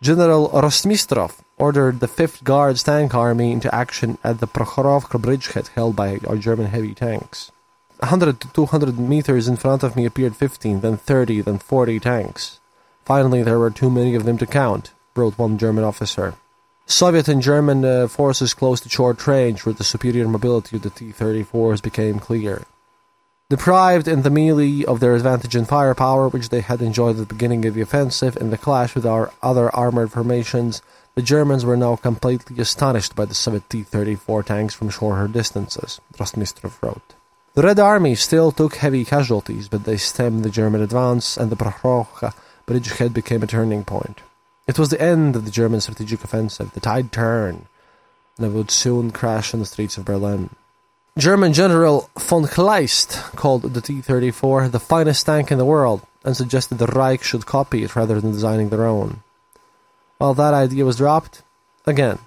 General 0.00 0.48
Rostmistrov 0.50 1.40
ordered 1.56 2.00
the 2.00 2.06
5th 2.06 2.44
Guards 2.44 2.82
Tank 2.82 3.14
Army 3.14 3.50
into 3.52 3.74
action 3.74 4.16
at 4.22 4.40
the 4.40 4.46
Prokhorovka 4.46 5.20
bridgehead 5.20 5.68
held 5.74 5.96
by 5.96 6.18
our 6.28 6.36
German 6.36 6.66
heavy 6.66 6.94
tanks. 6.94 7.50
100 7.98 8.40
to 8.40 8.48
200 8.52 8.98
meters 8.98 9.48
in 9.48 9.56
front 9.56 9.82
of 9.82 9.96
me 9.96 10.04
appeared 10.04 10.36
15, 10.36 10.80
then 10.80 10.96
30, 10.96 11.40
then 11.40 11.58
40 11.58 11.98
tanks. 11.98 12.60
Finally, 13.04 13.42
there 13.42 13.58
were 13.58 13.70
too 13.70 13.90
many 13.90 14.14
of 14.14 14.24
them 14.24 14.38
to 14.38 14.46
count, 14.46 14.92
wrote 15.16 15.36
one 15.36 15.58
German 15.58 15.82
officer. 15.82 16.34
Soviet 16.86 17.28
and 17.28 17.42
German 17.42 17.84
uh, 17.84 18.06
forces 18.06 18.54
closed 18.54 18.84
to 18.84 18.88
short 18.88 19.26
range 19.26 19.66
where 19.66 19.74
the 19.74 19.84
superior 19.84 20.28
mobility 20.28 20.76
of 20.76 20.82
the 20.82 20.90
T-34s 20.90 21.82
became 21.82 22.18
clear. 22.18 22.62
Deprived 23.50 24.06
in 24.06 24.20
the 24.20 24.30
melee 24.30 24.84
of 24.84 25.00
their 25.00 25.14
advantage 25.14 25.56
in 25.56 25.64
firepower, 25.64 26.28
which 26.28 26.50
they 26.50 26.60
had 26.60 26.82
enjoyed 26.82 27.18
at 27.18 27.28
the 27.28 27.34
beginning 27.34 27.64
of 27.64 27.72
the 27.72 27.80
offensive 27.80 28.36
in 28.36 28.50
the 28.50 28.58
clash 28.58 28.94
with 28.94 29.06
our 29.06 29.32
other 29.42 29.74
armored 29.74 30.12
formations, 30.12 30.82
the 31.14 31.22
Germans 31.22 31.64
were 31.64 31.74
now 31.76 31.96
completely 31.96 32.60
astonished 32.60 33.16
by 33.16 33.24
the 33.24 33.32
Soviet 33.32 33.70
T-34 33.70 34.44
tanks 34.44 34.74
from 34.74 34.90
shorter 34.90 35.26
distances, 35.28 35.98
Rostmistrov 36.18 36.76
wrote. 36.82 37.14
The 37.54 37.62
Red 37.62 37.78
Army 37.78 38.16
still 38.16 38.52
took 38.52 38.74
heavy 38.74 39.06
casualties, 39.06 39.66
but 39.66 39.84
they 39.84 39.96
stemmed 39.96 40.44
the 40.44 40.50
German 40.50 40.82
advance, 40.82 41.38
and 41.38 41.50
the 41.50 41.56
Prokhorovka 41.56 42.34
bridgehead 42.66 43.14
became 43.14 43.42
a 43.42 43.46
turning 43.46 43.82
point. 43.82 44.20
It 44.66 44.78
was 44.78 44.90
the 44.90 45.00
end 45.00 45.36
of 45.36 45.46
the 45.46 45.50
German 45.50 45.80
strategic 45.80 46.22
offensive, 46.22 46.72
the 46.72 46.80
tide 46.80 47.12
turned, 47.12 47.64
and 48.36 48.46
it 48.46 48.50
would 48.50 48.70
soon 48.70 49.10
crash 49.10 49.54
on 49.54 49.60
the 49.60 49.66
streets 49.66 49.96
of 49.96 50.04
Berlin. 50.04 50.50
German 51.18 51.52
General 51.52 52.08
von 52.16 52.44
Kleist 52.44 53.34
called 53.34 53.62
the 53.74 53.80
T-34 53.80 54.70
the 54.70 54.78
finest 54.78 55.26
tank 55.26 55.50
in 55.50 55.58
the 55.58 55.64
world 55.64 56.02
and 56.24 56.36
suggested 56.36 56.78
the 56.78 56.86
Reich 56.86 57.24
should 57.24 57.44
copy 57.44 57.82
it 57.82 57.96
rather 57.96 58.20
than 58.20 58.30
designing 58.30 58.68
their 58.68 58.86
own. 58.86 59.24
While 60.18 60.34
that 60.34 60.54
idea 60.54 60.84
was 60.84 60.98
dropped, 60.98 61.42
Again, 61.88 62.18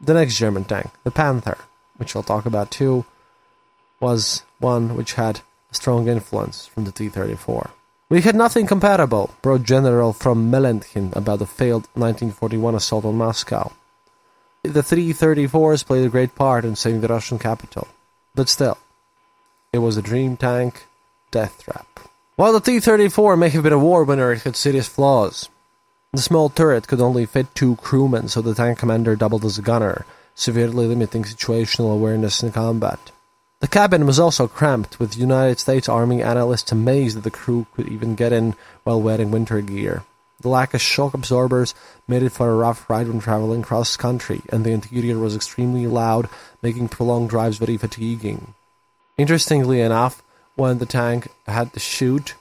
the 0.00 0.14
next 0.14 0.38
German 0.38 0.64
tank, 0.64 0.90
the 1.04 1.10
Panther, 1.10 1.58
which 1.98 2.16
I'll 2.16 2.22
talk 2.22 2.46
about 2.46 2.70
too, 2.70 3.04
was 4.00 4.42
one 4.58 4.96
which 4.96 5.12
had 5.12 5.42
a 5.70 5.74
strong 5.74 6.08
influence 6.08 6.66
from 6.66 6.84
the 6.84 6.92
T 6.92 7.08
34. 7.08 7.70
We 8.08 8.22
had 8.22 8.34
nothing 8.34 8.66
comparable, 8.66 9.34
wrote 9.44 9.62
General 9.62 10.12
from 10.14 10.50
Mellenthin 10.50 11.14
about 11.14 11.38
the 11.38 11.46
failed 11.46 11.86
1941 11.92 12.74
assault 12.74 13.04
on 13.04 13.16
Moscow. 13.16 13.70
The 14.64 14.80
334s 14.80 15.84
played 15.84 16.06
a 16.06 16.08
great 16.08 16.34
part 16.34 16.64
in 16.64 16.74
saving 16.74 17.02
the 17.02 17.08
Russian 17.08 17.38
capital, 17.38 17.86
but 18.34 18.48
still, 18.48 18.78
it 19.74 19.78
was 19.78 19.98
a 19.98 20.02
dream 20.02 20.38
tank 20.38 20.86
death 21.30 21.62
trap. 21.62 22.00
While 22.36 22.54
the 22.54 22.60
T 22.60 22.80
34 22.80 23.36
may 23.36 23.50
have 23.50 23.62
been 23.62 23.74
a 23.74 23.78
war 23.78 24.04
winner, 24.04 24.32
it 24.32 24.42
had 24.42 24.56
serious 24.56 24.88
flaws. 24.88 25.50
The 26.12 26.22
small 26.22 26.48
turret 26.48 26.88
could 26.88 27.02
only 27.02 27.26
fit 27.26 27.54
two 27.54 27.76
crewmen, 27.76 28.28
so 28.28 28.40
the 28.40 28.54
tank 28.54 28.78
commander 28.78 29.16
doubled 29.16 29.44
as 29.44 29.58
a 29.58 29.62
gunner, 29.62 30.06
severely 30.34 30.86
limiting 30.86 31.24
situational 31.24 31.92
awareness 31.92 32.42
in 32.42 32.50
combat. 32.50 33.12
The 33.60 33.68
cabin 33.68 34.06
was 34.06 34.18
also 34.18 34.48
cramped, 34.48 34.98
with 34.98 35.18
United 35.18 35.58
States 35.58 35.90
Army 35.90 36.22
analysts 36.22 36.72
amazed 36.72 37.18
that 37.18 37.24
the 37.24 37.30
crew 37.30 37.66
could 37.76 37.88
even 37.88 38.14
get 38.14 38.32
in 38.32 38.54
while 38.84 39.02
wearing 39.02 39.30
winter 39.30 39.60
gear. 39.60 40.04
The 40.40 40.48
lack 40.48 40.74
of 40.74 40.82
shock 40.82 41.14
absorbers 41.14 41.74
made 42.08 42.22
it 42.22 42.32
for 42.32 42.50
a 42.50 42.56
rough 42.56 42.88
ride 42.90 43.08
when 43.08 43.20
traveling 43.20 43.62
cross 43.62 43.96
country, 43.96 44.42
and 44.50 44.64
the 44.64 44.72
interior 44.72 45.18
was 45.18 45.36
extremely 45.36 45.86
loud, 45.86 46.28
making 46.62 46.88
prolonged 46.88 47.30
drives 47.30 47.58
very 47.58 47.76
fatiguing. 47.76 48.54
Interestingly 49.16 49.80
enough, 49.80 50.22
when 50.56 50.78
the 50.78 50.86
tank 50.86 51.28
had 51.46 51.72
to 51.72 51.80
shoot, 51.80 52.34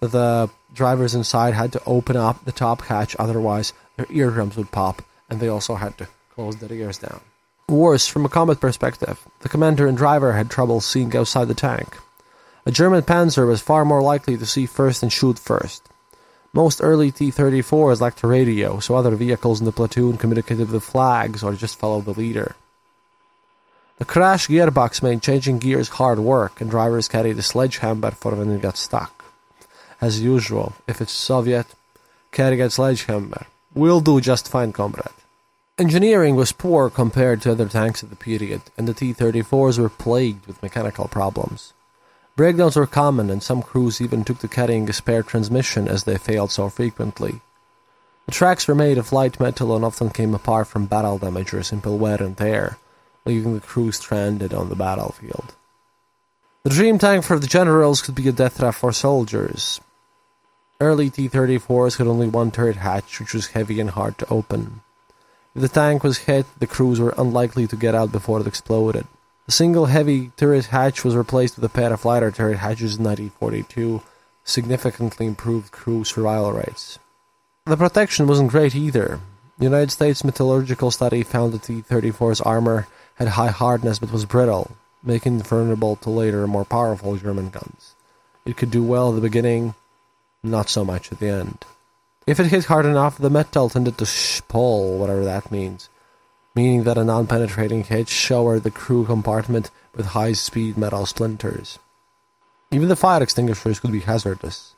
the 0.00 0.50
drivers 0.74 1.14
inside 1.14 1.54
had 1.54 1.72
to 1.72 1.82
open 1.86 2.16
up 2.16 2.44
the 2.44 2.52
top 2.52 2.82
hatch, 2.82 3.16
otherwise 3.18 3.72
their 3.96 4.06
eardrums 4.10 4.56
would 4.56 4.70
pop, 4.72 5.02
and 5.30 5.40
they 5.40 5.48
also 5.48 5.76
had 5.76 5.96
to 5.98 6.08
close 6.34 6.56
their 6.56 6.72
ears 6.72 6.98
down. 6.98 7.20
Worse, 7.68 8.06
from 8.06 8.24
a 8.24 8.28
combat 8.28 8.60
perspective, 8.60 9.26
the 9.40 9.48
commander 9.48 9.86
and 9.86 9.96
driver 9.96 10.32
had 10.34 10.50
trouble 10.50 10.80
seeing 10.80 11.16
outside 11.16 11.48
the 11.48 11.54
tank. 11.54 11.96
A 12.64 12.70
German 12.70 13.02
panzer 13.02 13.46
was 13.46 13.60
far 13.60 13.84
more 13.84 14.02
likely 14.02 14.36
to 14.36 14.46
see 14.46 14.66
first 14.66 15.02
and 15.02 15.12
shoot 15.12 15.38
first. 15.38 15.88
Most 16.56 16.80
early 16.80 17.10
T 17.10 17.30
34s 17.30 18.00
lacked 18.00 18.22
a 18.22 18.26
radio, 18.26 18.80
so 18.80 18.94
other 18.94 19.14
vehicles 19.14 19.60
in 19.60 19.66
the 19.66 19.72
platoon 19.72 20.16
communicated 20.16 20.70
with 20.70 20.82
flags 20.82 21.42
or 21.42 21.52
just 21.52 21.78
followed 21.78 22.06
the 22.06 22.14
leader. 22.14 22.56
The 23.98 24.06
crash 24.06 24.48
gearbox 24.48 25.02
made 25.02 25.20
changing 25.20 25.58
gears 25.58 25.90
hard 26.00 26.18
work, 26.18 26.62
and 26.62 26.70
drivers 26.70 27.08
carried 27.08 27.36
a 27.36 27.42
sledgehammer 27.42 28.12
for 28.12 28.34
when 28.34 28.50
it 28.50 28.62
got 28.62 28.78
stuck. 28.78 29.26
As 30.00 30.22
usual, 30.22 30.72
if 30.88 31.02
it's 31.02 31.12
Soviet, 31.12 31.66
carry 32.32 32.58
a 32.62 32.70
sledgehammer. 32.70 33.44
We'll 33.74 34.00
do 34.00 34.22
just 34.22 34.48
fine, 34.48 34.72
comrade. 34.72 35.12
Engineering 35.76 36.36
was 36.36 36.52
poor 36.52 36.88
compared 36.88 37.42
to 37.42 37.52
other 37.52 37.68
tanks 37.68 38.02
of 38.02 38.08
the 38.08 38.16
period, 38.16 38.62
and 38.78 38.88
the 38.88 38.94
T 38.94 39.12
34s 39.12 39.78
were 39.78 39.90
plagued 39.90 40.46
with 40.46 40.62
mechanical 40.62 41.06
problems. 41.06 41.74
Breakdowns 42.36 42.76
were 42.76 42.86
common, 42.86 43.30
and 43.30 43.42
some 43.42 43.62
crews 43.62 44.00
even 44.00 44.22
took 44.22 44.40
to 44.40 44.48
carrying 44.48 44.88
a 44.90 44.92
spare 44.92 45.22
transmission 45.22 45.88
as 45.88 46.04
they 46.04 46.18
failed 46.18 46.52
so 46.52 46.68
frequently. 46.68 47.40
The 48.26 48.32
tracks 48.32 48.68
were 48.68 48.74
made 48.74 48.98
of 48.98 49.12
light 49.12 49.40
metal 49.40 49.74
and 49.74 49.84
often 49.84 50.10
came 50.10 50.34
apart 50.34 50.66
from 50.66 50.84
battle 50.84 51.16
damage 51.16 51.54
or 51.54 51.62
simple 51.62 51.96
wear 51.96 52.22
and 52.22 52.36
tear, 52.36 52.76
leaving 53.24 53.54
the 53.54 53.60
crew 53.60 53.90
stranded 53.90 54.52
on 54.52 54.68
the 54.68 54.76
battlefield. 54.76 55.54
The 56.64 56.70
dream 56.70 56.98
tank 56.98 57.24
for 57.24 57.38
the 57.38 57.46
generals 57.46 58.02
could 58.02 58.14
be 58.14 58.28
a 58.28 58.32
death 58.32 58.58
trap 58.58 58.74
for 58.74 58.92
soldiers. 58.92 59.80
Early 60.78 61.08
T 61.08 61.30
34s 61.30 61.96
had 61.96 62.06
only 62.06 62.28
one 62.28 62.50
turret 62.50 62.76
hatch, 62.76 63.18
which 63.18 63.32
was 63.32 63.46
heavy 63.46 63.80
and 63.80 63.90
hard 63.90 64.18
to 64.18 64.28
open. 64.28 64.82
If 65.54 65.62
the 65.62 65.68
tank 65.68 66.04
was 66.04 66.18
hit, 66.18 66.44
the 66.58 66.66
crews 66.66 67.00
were 67.00 67.14
unlikely 67.16 67.66
to 67.68 67.76
get 67.76 67.94
out 67.94 68.12
before 68.12 68.40
it 68.40 68.46
exploded. 68.46 69.06
The 69.46 69.52
single 69.52 69.86
heavy 69.86 70.32
turret 70.36 70.66
hatch 70.66 71.04
was 71.04 71.14
replaced 71.14 71.54
with 71.54 71.64
a 71.64 71.68
pair 71.68 71.92
of 71.92 72.04
lighter 72.04 72.32
turret 72.32 72.58
hatches 72.58 72.96
in 72.96 73.04
1942, 73.04 74.02
significantly 74.42 75.26
improved 75.26 75.70
crew 75.70 76.02
survival 76.02 76.52
rates. 76.52 76.98
The 77.64 77.76
protection 77.76 78.26
wasn't 78.26 78.50
great 78.50 78.74
either. 78.74 79.20
The 79.58 79.64
United 79.64 79.92
States 79.92 80.24
Metallurgical 80.24 80.90
Study 80.90 81.22
found 81.22 81.52
that 81.52 81.62
the 81.62 81.80
T-34's 81.82 82.40
armor 82.40 82.88
had 83.14 83.28
high 83.28 83.50
hardness 83.50 84.00
but 84.00 84.10
was 84.10 84.24
brittle, 84.24 84.76
making 85.04 85.38
it 85.38 85.46
vulnerable 85.46 85.94
to 85.96 86.10
later 86.10 86.46
more 86.48 86.64
powerful 86.64 87.16
German 87.16 87.50
guns. 87.50 87.94
It 88.44 88.56
could 88.56 88.72
do 88.72 88.82
well 88.82 89.10
at 89.10 89.14
the 89.14 89.20
beginning, 89.20 89.76
not 90.42 90.68
so 90.68 90.84
much 90.84 91.12
at 91.12 91.20
the 91.20 91.28
end. 91.28 91.64
If 92.26 92.40
it 92.40 92.46
hit 92.46 92.64
hard 92.64 92.84
enough, 92.84 93.16
the 93.16 93.30
metal 93.30 93.68
tended 93.70 93.96
to 93.98 94.06
spall, 94.06 94.98
whatever 94.98 95.24
that 95.24 95.52
means, 95.52 95.88
meaning 96.56 96.84
that 96.84 96.98
a 96.98 97.04
non-penetrating 97.04 97.84
hit 97.84 98.08
showered 98.08 98.62
the 98.62 98.70
crew 98.70 99.04
compartment 99.04 99.70
with 99.94 100.06
high-speed 100.06 100.76
metal 100.76 101.04
splinters. 101.04 101.78
Even 102.72 102.88
the 102.88 102.96
fire 102.96 103.22
extinguishers 103.22 103.78
could 103.78 103.92
be 103.92 104.00
hazardous. 104.00 104.74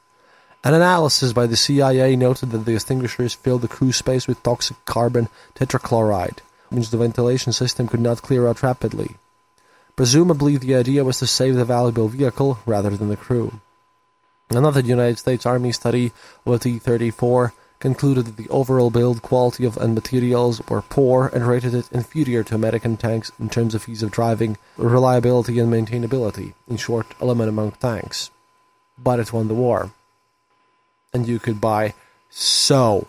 An 0.65 0.75
analysis 0.75 1.33
by 1.33 1.47
the 1.47 1.57
CIA 1.57 2.17
noted 2.17 2.51
that 2.51 2.65
the 2.65 2.75
extinguishers 2.75 3.33
filled 3.33 3.63
the 3.63 3.69
crew 3.69 3.93
space 3.93 4.27
with 4.27 4.43
toxic 4.43 4.77
carbon 4.87 5.29
tetrachloride, 5.55 6.41
which 6.71 6.91
the 6.91 6.99
ventilation 6.99 7.53
system 7.53 7.87
could 7.87 8.01
not 8.01 8.23
clear 8.23 8.49
out 8.49 8.63
rapidly. 8.63 9.17
Presumably, 9.95 10.57
the 10.57 10.75
idea 10.75 11.05
was 11.05 11.21
to 11.21 11.27
save 11.29 11.55
the 11.55 11.65
valuable 11.65 12.09
vehicle 12.09 12.59
rather 12.67 12.91
than 12.91 13.09
the 13.09 13.17
crew. 13.17 13.61
Another 14.51 14.81
United 14.81 15.19
States 15.19 15.47
Army 15.47 15.73
study 15.73 16.13
of 16.45 16.55
a 16.55 16.59
T-34 16.59 17.53
concluded 17.81 18.27
that 18.27 18.37
the 18.37 18.49
overall 18.49 18.91
build 18.91 19.23
quality 19.23 19.65
of 19.65 19.77
and 19.77 19.95
materials 19.95 20.61
were 20.69 20.83
poor 20.83 21.29
and 21.33 21.47
rated 21.47 21.75
it 21.75 21.91
inferior 21.93 22.43
to 22.45 22.55
American 22.55 22.97
tanks 22.97 23.31
in 23.39 23.49
terms 23.49 23.75
of 23.75 23.89
ease 23.89 24.03
of 24.03 24.11
driving, 24.11 24.57
reliability, 24.77 25.59
and 25.59 25.73
maintainability. 25.73 26.55
In 26.69 26.77
short, 26.77 27.07
a 27.21 27.25
lemon 27.25 27.49
among 27.49 27.73
tanks. 27.73 28.31
But 28.99 29.21
it 29.21 29.33
won 29.33 29.49
the 29.49 29.55
war. 29.55 29.93
And 31.13 31.27
you 31.27 31.39
could 31.39 31.61
buy 31.61 31.95
so, 32.31 33.07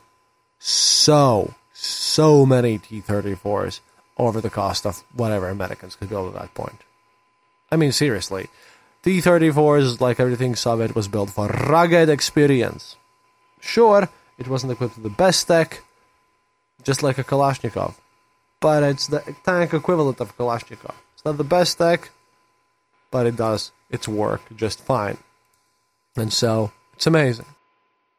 so, 0.60 1.55
so 1.73 2.45
many 2.45 2.77
T-34s 2.77 3.79
over 4.17 4.39
the 4.39 4.49
cost 4.49 4.86
of 4.86 5.03
whatever 5.13 5.49
Americans 5.49 5.95
could 5.95 6.10
build 6.10 6.34
at 6.34 6.39
that 6.39 6.53
point. 6.53 6.84
I 7.71 7.75
mean, 7.75 7.91
seriously. 7.91 8.49
T-34s, 9.03 9.99
like 9.99 10.19
everything 10.19 10.55
Soviet, 10.55 10.95
was 10.95 11.08
built 11.08 11.29
for 11.29 11.47
rugged 11.47 12.10
experience. 12.10 12.97
Sure, 13.62 14.10
it 14.39 14.47
wasn't 14.47 14.71
equipped 14.71 14.95
with 14.95 15.04
the 15.04 15.10
best 15.10 15.47
tech, 15.47 15.84
just 16.84 17.04
like 17.04 17.17
a 17.17 17.23
Kalashnikov, 17.23 17.93
but 18.62 18.84
it's 18.84 19.08
the 19.08 19.36
tank 19.43 19.73
equivalent 19.73 20.21
of 20.21 20.36
Kalashnikov. 20.38 20.95
It's 21.13 21.25
not 21.25 21.38
the 21.38 21.43
best 21.43 21.78
tech, 21.78 22.10
but 23.12 23.28
it 23.28 23.36
does 23.36 23.71
its 23.89 24.08
work 24.08 24.41
just 24.56 24.82
fine. 24.82 25.17
And 26.15 26.32
so, 26.32 26.71
it's 26.93 27.08
amazing. 27.08 27.45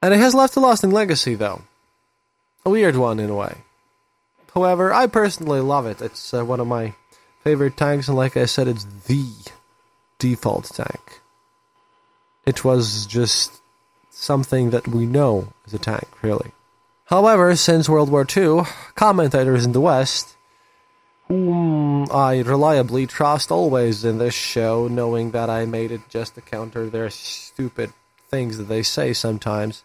And 0.02 0.14
it 0.14 0.18
has 0.18 0.34
left 0.34 0.56
a 0.56 0.60
lasting 0.60 0.90
legacy, 0.90 1.34
though. 1.34 1.62
A 2.64 2.70
weird 2.70 2.96
one, 2.96 3.18
in 3.18 3.30
a 3.30 3.34
way. 3.34 3.56
However, 4.54 4.92
I 4.92 5.06
personally 5.06 5.60
love 5.60 5.86
it. 5.86 6.02
It's 6.02 6.34
uh, 6.34 6.44
one 6.44 6.60
of 6.60 6.66
my 6.66 6.94
favorite 7.42 7.76
tanks, 7.76 8.08
and 8.08 8.16
like 8.16 8.36
I 8.36 8.44
said, 8.44 8.68
it's 8.68 8.84
the 9.06 9.26
default 10.18 10.66
tank. 10.66 11.20
It 12.44 12.64
was 12.64 13.06
just 13.06 13.60
something 14.10 14.70
that 14.70 14.88
we 14.88 15.06
know 15.06 15.52
is 15.66 15.74
a 15.74 15.78
tank, 15.78 16.08
really. 16.22 16.52
However, 17.06 17.56
since 17.56 17.88
World 17.88 18.10
War 18.10 18.26
II, 18.36 18.62
commentators 18.94 19.64
in 19.64 19.72
the 19.72 19.80
West, 19.80 20.36
whom 21.28 22.06
I 22.12 22.40
reliably 22.40 23.06
trust 23.06 23.50
always 23.50 24.04
in 24.04 24.18
this 24.18 24.34
show, 24.34 24.88
knowing 24.88 25.30
that 25.32 25.48
I 25.48 25.64
made 25.64 25.92
it 25.92 26.08
just 26.08 26.34
to 26.34 26.40
counter 26.40 26.88
their 26.88 27.10
stupid 27.10 27.92
things 28.28 28.58
that 28.58 28.64
they 28.64 28.82
say 28.82 29.12
sometimes, 29.12 29.82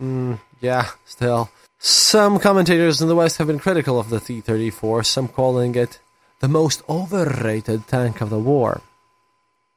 mm, 0.00 0.38
yeah, 0.60 0.90
still. 1.04 1.50
Some 1.78 2.38
commentators 2.38 3.00
in 3.00 3.08
the 3.08 3.16
West 3.16 3.38
have 3.38 3.46
been 3.46 3.58
critical 3.58 3.98
of 3.98 4.08
the 4.08 4.20
T 4.20 4.40
34, 4.40 5.04
some 5.04 5.28
calling 5.28 5.74
it 5.74 5.98
the 6.40 6.48
most 6.48 6.82
overrated 6.88 7.86
tank 7.88 8.20
of 8.20 8.30
the 8.30 8.38
war 8.38 8.82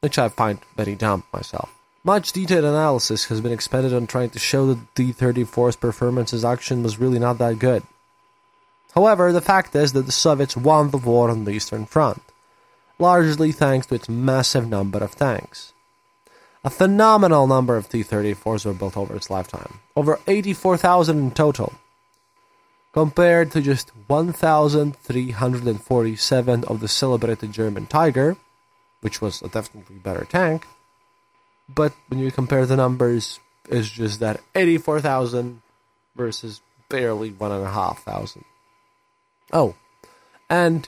which 0.05 0.19
I 0.19 0.29
find 0.29 0.59
very 0.77 0.93
dumb 0.93 1.23
myself. 1.33 1.74
Much 2.05 2.31
detailed 2.31 2.63
analysis 2.63 3.25
has 3.25 3.41
been 3.41 3.51
expended 3.51 3.91
on 3.91 4.05
trying 4.05 4.29
to 4.29 4.37
show 4.37 4.67
that 4.67 4.77
the 4.93 5.11
T-34's 5.11 5.75
performance 5.75 6.35
as 6.35 6.45
action 6.45 6.83
was 6.83 6.99
really 6.99 7.17
not 7.17 7.39
that 7.39 7.57
good. 7.57 7.81
However, 8.93 9.31
the 9.31 9.41
fact 9.41 9.75
is 9.75 9.93
that 9.93 10.05
the 10.05 10.11
Soviets 10.11 10.55
won 10.55 10.91
the 10.91 10.99
war 10.99 11.31
on 11.31 11.45
the 11.45 11.51
Eastern 11.51 11.87
Front, 11.87 12.21
largely 12.99 13.51
thanks 13.51 13.87
to 13.87 13.95
its 13.95 14.07
massive 14.07 14.69
number 14.69 14.99
of 14.99 15.15
tanks. 15.15 15.73
A 16.63 16.69
phenomenal 16.69 17.47
number 17.47 17.75
of 17.75 17.89
T-34s 17.89 18.67
were 18.67 18.73
built 18.73 18.95
over 18.95 19.15
its 19.15 19.31
lifetime, 19.31 19.79
over 19.95 20.19
84,000 20.27 21.17
in 21.17 21.31
total, 21.31 21.73
compared 22.93 23.49
to 23.51 23.61
just 23.61 23.89
1,347 24.05 26.63
of 26.65 26.81
the 26.81 26.87
celebrated 26.87 27.51
German 27.51 27.87
Tiger, 27.87 28.37
which 29.01 29.21
was 29.21 29.41
a 29.41 29.47
definitely 29.47 29.95
better 29.95 30.25
tank. 30.25 30.67
But 31.67 31.93
when 32.07 32.19
you 32.19 32.31
compare 32.31 32.65
the 32.65 32.75
numbers, 32.75 33.39
it's 33.69 33.89
just 33.89 34.19
that 34.19 34.41
84,000 34.53 35.61
versus 36.15 36.61
barely 36.89 37.31
1,500. 37.31 38.43
Oh, 39.51 39.75
and 40.49 40.87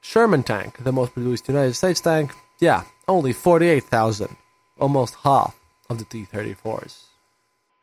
Sherman 0.00 0.42
tank, 0.42 0.78
the 0.82 0.92
most 0.92 1.14
produced 1.14 1.48
United 1.48 1.74
States 1.74 2.00
tank, 2.00 2.32
yeah, 2.60 2.84
only 3.08 3.32
48,000, 3.32 4.36
almost 4.78 5.16
half 5.22 5.56
of 5.88 5.98
the 5.98 6.04
T 6.04 6.26
34s. 6.32 7.04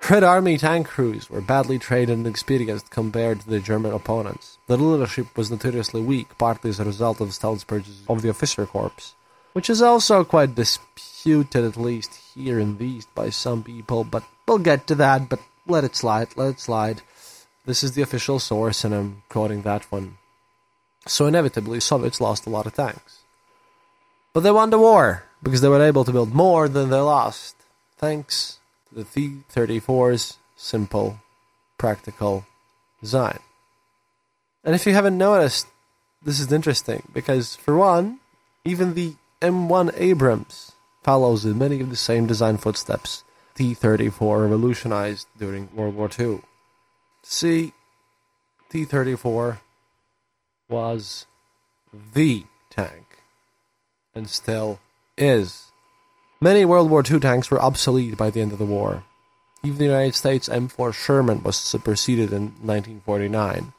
Red 0.10 0.24
Army 0.24 0.58
tank 0.58 0.88
crews 0.88 1.30
were 1.30 1.42
badly 1.42 1.78
trained 1.78 2.10
and 2.10 2.26
experienced 2.26 2.90
compared 2.90 3.42
to 3.42 3.50
the 3.50 3.60
German 3.60 3.94
opponents. 3.94 4.58
The 4.68 4.78
leadership 4.78 5.38
was 5.38 5.52
notoriously 5.52 6.02
weak, 6.02 6.38
partly 6.38 6.70
as 6.70 6.80
a 6.80 6.86
result 6.86 7.20
of 7.20 7.34
Stalin's 7.34 7.66
purchase 7.66 8.02
of 8.08 8.22
the 8.22 8.30
officer 8.30 8.66
corps, 8.66 9.14
which 9.54 9.70
is 9.70 9.82
also 9.82 10.24
quite 10.24 10.56
disputed, 10.56 11.66
at 11.66 11.78
least 11.78 12.14
here 12.36 12.60
in 12.60 12.78
the 12.78 12.86
East, 12.86 13.10
by 13.16 13.30
some 13.30 13.64
people, 13.64 14.04
but 14.04 14.24
we'll 14.48 14.60
get 14.60 14.88
to 14.88 14.96
that, 14.96 15.30
but 15.30 15.40
let 15.68 15.84
it 15.84 15.96
slide, 15.96 16.30
let 16.36 16.50
it 16.50 16.60
slide. 16.60 17.02
This 17.66 17.84
is 17.84 17.94
the 17.94 18.02
official 18.02 18.40
source, 18.40 18.84
and 18.84 18.94
I'm 18.94 19.24
quoting 19.30 19.62
that 19.64 19.92
one. 19.92 20.18
So 21.08 21.28
inevitably, 21.28 21.80
Soviets 21.80 22.22
lost 22.22 22.46
a 22.46 22.50
lot 22.50 22.66
of 22.66 22.74
tanks. 22.74 23.20
But 24.34 24.42
they 24.42 24.52
won 24.52 24.70
the 24.70 24.80
war, 24.80 25.24
because 25.42 25.62
they 25.62 25.70
were 25.70 25.82
able 25.82 26.04
to 26.06 26.12
build 26.12 26.34
more 26.34 26.68
than 26.68 26.90
they 26.90 27.00
lost, 27.00 27.56
thanks 27.98 28.60
to 28.90 28.96
the 28.96 29.04
T-34's 29.04 30.38
simple, 30.56 31.20
practical 31.78 32.46
design. 33.02 33.40
And 34.64 34.76
if 34.76 34.86
you 34.86 34.94
haven't 34.94 35.18
noticed, 35.18 35.68
this 36.22 36.40
is 36.40 36.52
interesting 36.52 37.04
because, 37.14 37.56
for 37.56 37.78
one, 37.78 38.20
even 38.66 38.94
the 38.94 39.16
M1 39.42 39.94
Abrams 39.96 40.74
follows 41.04 41.46
in 41.46 41.58
many 41.58 41.80
of 41.80 41.90
the 41.90 41.96
same 41.96 42.28
design 42.28 42.58
footsteps 42.58 43.24
T-34 43.56 44.44
revolutionized 44.44 45.28
during 45.38 45.70
World 45.74 45.96
War 45.96 46.10
II. 46.18 46.42
See, 47.24 47.74
T-34 48.70 49.60
was 50.70 51.26
the 52.14 52.46
tank, 52.70 53.06
and 54.14 54.30
still 54.30 54.80
is 55.18 55.70
Many 56.42 56.64
World 56.64 56.90
War 56.90 57.04
II 57.04 57.20
tanks 57.20 57.52
were 57.52 57.62
obsolete 57.62 58.16
by 58.16 58.30
the 58.30 58.40
end 58.40 58.54
of 58.54 58.60
the 58.60 58.66
war. 58.66 59.04
Even 59.62 59.78
the 59.78 59.86
United 59.86 60.16
States 60.16 60.48
M4 60.48 60.94
Sherman 60.94 61.44
was 61.44 61.58
superseded 61.58 62.32
in 62.32 62.54
1949. 62.64 63.74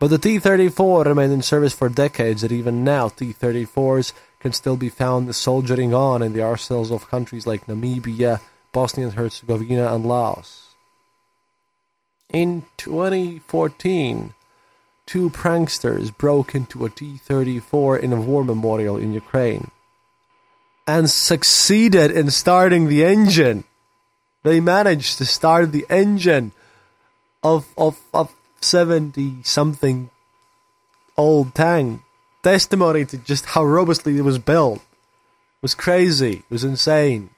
But 0.00 0.08
the 0.08 0.18
T 0.18 0.40
34 0.40 1.04
remained 1.04 1.32
in 1.32 1.42
service 1.42 1.72
for 1.72 1.88
decades, 1.88 2.42
and 2.42 2.50
even 2.50 2.82
now, 2.82 3.08
T 3.08 3.32
34s 3.32 4.12
can 4.42 4.52
still 4.52 4.76
be 4.76 4.88
found 4.88 5.34
soldiering 5.34 5.94
on 5.94 6.20
in 6.20 6.32
the 6.32 6.42
arsenals 6.42 6.90
of 6.90 7.08
countries 7.08 7.46
like 7.46 7.66
Namibia, 7.66 8.40
Bosnia 8.72 9.06
and 9.06 9.14
Herzegovina, 9.14 9.94
and 9.94 10.04
Laos. 10.04 10.74
In 12.28 12.64
2014, 12.76 14.34
two 15.06 15.30
pranksters 15.30 16.16
broke 16.16 16.56
into 16.56 16.84
a 16.84 16.90
T 16.90 17.18
34 17.18 17.98
in 17.98 18.12
a 18.12 18.20
war 18.20 18.42
memorial 18.42 18.96
in 18.96 19.12
Ukraine 19.12 19.70
and 20.86 21.08
succeeded 21.08 22.10
in 22.10 22.30
starting 22.30 22.88
the 22.88 23.04
engine. 23.04 23.62
They 24.42 24.58
managed 24.58 25.18
to 25.18 25.24
start 25.24 25.70
the 25.70 25.86
engine 25.88 26.50
of 27.42 27.66
of 27.78 28.00
of 28.12 28.34
seventy 28.60 29.42
something 29.44 30.10
old 31.16 31.54
tank. 31.54 32.02
Testimony 32.42 33.04
to 33.04 33.18
just 33.18 33.46
how 33.46 33.64
robustly 33.64 34.18
it 34.18 34.22
was 34.22 34.38
built. 34.38 34.78
It 34.78 35.62
was 35.62 35.74
crazy. 35.74 36.38
It 36.38 36.50
was 36.50 36.64
insane. 36.64 37.30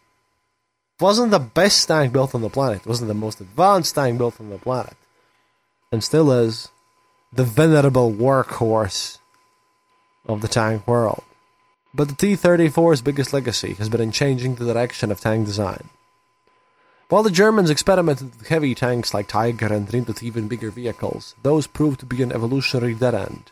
It 0.99 1.03
wasn't 1.03 1.31
the 1.31 1.39
best 1.39 1.87
tank 1.89 2.13
built 2.13 2.35
on 2.35 2.41
the 2.41 2.49
planet. 2.49 2.81
It 2.81 2.87
wasn't 2.87 3.09
the 3.09 3.15
most 3.15 3.41
advanced 3.41 3.95
tank 3.95 4.17
built 4.17 4.41
on 4.41 4.51
the 4.51 4.59
planet. 4.59 4.97
And 5.93 6.03
still 6.03 6.33
is 6.33 6.71
the 7.33 7.45
venerable 7.45 8.13
workhorse 8.13 9.19
of 10.27 10.41
the 10.41 10.49
tank 10.49 10.87
world. 10.89 11.23
But 11.93 12.09
the 12.09 12.15
T-34's 12.15 13.03
biggest 13.03 13.33
legacy 13.33 13.75
has 13.75 13.89
been 13.89 14.01
in 14.01 14.11
changing 14.11 14.55
the 14.55 14.73
direction 14.73 15.13
of 15.13 15.21
tank 15.21 15.47
design. 15.47 15.91
While 17.09 17.23
the 17.23 17.31
Germans 17.31 17.71
experimented 17.71 18.37
with 18.39 18.49
heavy 18.49 18.75
tanks 18.75 19.13
like 19.13 19.29
Tiger 19.29 19.73
and 19.73 19.87
dreamed 19.87 20.09
of 20.09 20.23
even 20.23 20.49
bigger 20.49 20.71
vehicles, 20.71 21.35
those 21.43 21.67
proved 21.67 22.01
to 22.01 22.07
be 22.07 22.23
an 22.23 22.33
evolutionary 22.33 22.95
dead 22.95 23.15
end. 23.15 23.51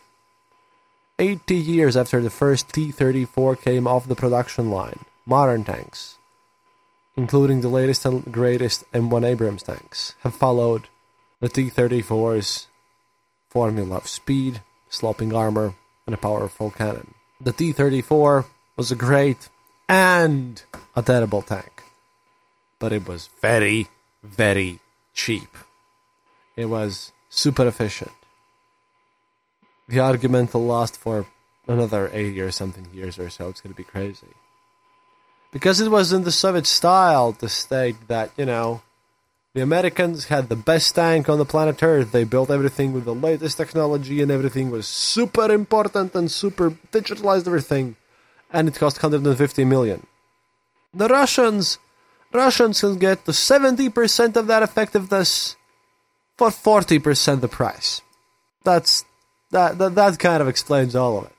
80 1.18 1.56
years 1.56 1.96
after 1.96 2.20
the 2.20 2.30
first 2.30 2.72
T-34 2.72 3.60
came 3.60 3.86
off 3.86 4.08
the 4.08 4.16
production 4.16 4.70
line, 4.70 5.00
modern 5.26 5.64
tanks, 5.64 6.18
including 7.16 7.60
the 7.60 7.68
latest 7.68 8.04
and 8.04 8.30
greatest 8.32 8.90
M1 8.92 9.24
Abrams 9.24 9.62
tanks, 9.62 10.14
have 10.20 10.34
followed 10.34 10.88
the 11.40 11.48
T-34's 11.48 12.66
formula 13.48 13.96
of 13.96 14.08
speed, 14.08 14.62
sloping 14.88 15.34
armor, 15.34 15.74
and 16.06 16.14
a 16.14 16.18
powerful 16.18 16.70
cannon 16.70 17.14
the 17.44 17.52
T 17.52 17.72
34 17.72 18.46
was 18.76 18.92
a 18.92 18.96
great 18.96 19.48
and 19.88 20.62
a 20.94 21.02
terrible 21.02 21.42
tank. 21.42 21.82
But 22.78 22.92
it 22.92 23.06
was 23.08 23.28
very, 23.40 23.88
very 24.22 24.80
cheap. 25.12 25.56
It 26.56 26.66
was 26.66 27.12
super 27.28 27.66
efficient. 27.66 28.12
The 29.88 30.00
argument 30.00 30.54
will 30.54 30.66
last 30.66 30.96
for 30.96 31.26
another 31.66 32.10
80 32.12 32.40
or 32.40 32.50
something 32.50 32.86
years 32.92 33.18
or 33.18 33.30
so. 33.30 33.48
It's 33.48 33.60
going 33.60 33.74
to 33.74 33.76
be 33.76 33.84
crazy. 33.84 34.28
Because 35.52 35.80
it 35.80 35.90
was 35.90 36.12
in 36.12 36.24
the 36.24 36.32
Soviet 36.32 36.66
style 36.66 37.32
to 37.34 37.48
state 37.48 38.08
that, 38.08 38.30
you 38.36 38.46
know, 38.46 38.82
the 39.54 39.60
Americans 39.60 40.26
had 40.26 40.48
the 40.48 40.56
best 40.56 40.94
tank 40.94 41.28
on 41.28 41.36
the 41.36 41.44
planet 41.44 41.82
Earth. 41.82 42.10
They 42.10 42.24
built 42.24 42.50
everything 42.50 42.94
with 42.94 43.04
the 43.04 43.14
latest 43.14 43.58
technology, 43.58 44.22
and 44.22 44.30
everything 44.30 44.70
was 44.70 44.88
super 44.88 45.52
important 45.52 46.14
and 46.14 46.30
super 46.30 46.70
digitalized 46.90 47.46
everything. 47.46 47.96
And 48.50 48.68
it 48.68 48.76
cost 48.76 49.02
150 49.02 49.64
million. 49.66 50.06
The 50.94 51.08
Russians, 51.08 51.78
Russians 52.32 52.80
can 52.80 52.96
get 52.96 53.26
to 53.26 53.32
70% 53.32 54.36
of 54.36 54.46
that 54.46 54.62
effectiveness 54.62 55.56
for 56.38 56.48
40% 56.48 57.40
the 57.42 57.48
price. 57.48 58.00
That's 58.64 59.04
that, 59.52 59.78
that 59.78 59.94
that 59.94 60.18
kind 60.18 60.42
of 60.42 60.48
explains 60.48 60.96
all 60.96 61.18
of 61.18 61.24
it. 61.24 61.32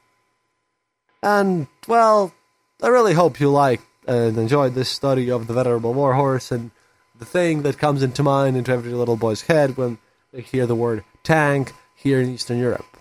And 1.22 1.68
well, 1.88 2.34
I 2.82 2.88
really 2.88 3.14
hope 3.14 3.40
you 3.40 3.50
liked 3.50 3.86
and 4.08 4.38
enjoyed 4.38 4.74
this 4.74 4.90
study 4.90 5.30
of 5.30 5.48
the 5.48 5.54
venerable 5.54 5.94
warhorse 5.94 6.52
and 6.52 6.72
the 7.18 7.26
thing 7.26 7.62
that 7.64 7.78
comes 7.78 8.04
into 8.04 8.24
mind 8.24 8.58
into 8.58 8.72
every 8.72 8.92
little 8.92 9.16
boy's 9.16 9.44
head 9.44 9.78
when 9.78 9.98
they 10.32 10.42
hear 10.42 10.66
the 10.66 10.76
word 10.76 11.04
tank 11.24 11.74
here 11.96 12.20
in 12.20 12.30
Eastern 12.30 12.60
Europe. 12.60 12.98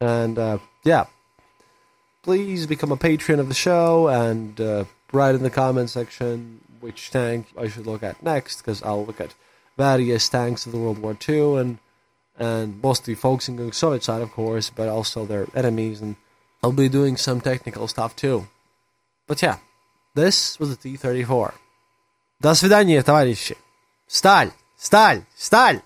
And 0.00 0.38
uh, 0.38 0.58
yeah, 0.84 1.06
please 2.22 2.66
become 2.66 2.92
a 2.92 2.96
patron 2.96 3.40
of 3.40 3.48
the 3.48 3.54
show 3.54 4.08
and 4.08 4.60
uh, 4.60 4.84
write 5.12 5.34
in 5.34 5.42
the 5.42 5.50
comment 5.50 5.90
section 5.90 6.60
which 6.80 7.10
tank 7.10 7.46
I 7.56 7.68
should 7.68 7.86
look 7.86 8.02
at 8.02 8.22
next 8.22 8.58
because 8.58 8.82
I'll 8.82 9.06
look 9.06 9.20
at 9.20 9.34
various 9.78 10.28
tanks 10.28 10.66
of 10.66 10.72
the 10.72 10.78
World 10.78 10.98
War 10.98 11.16
II 11.26 11.56
and 11.56 11.78
and 12.37 12.81
mostly 12.81 13.15
focusing 13.15 13.59
on 13.59 13.67
the 13.67 13.73
Soviet 13.73 14.03
side, 14.03 14.21
of 14.21 14.31
course, 14.31 14.69
but 14.69 14.89
also 14.89 15.25
their 15.25 15.47
enemies, 15.55 16.01
and 16.01 16.17
I'll 16.63 16.71
be 16.71 16.89
doing 16.89 17.17
some 17.17 17.41
technical 17.41 17.87
stuff 17.87 18.15
too. 18.15 18.47
But 19.27 19.41
yeah, 19.41 19.57
this 20.15 20.59
was 20.59 20.69
the 20.69 20.75
T 20.75 20.97
34. 20.97 21.53
До 22.41 22.55
свидания, 22.55 23.03
товарищи. 23.03 23.55
Сталь! 24.07 24.51
Сталь! 24.77 25.25
Сталь! 25.37 25.81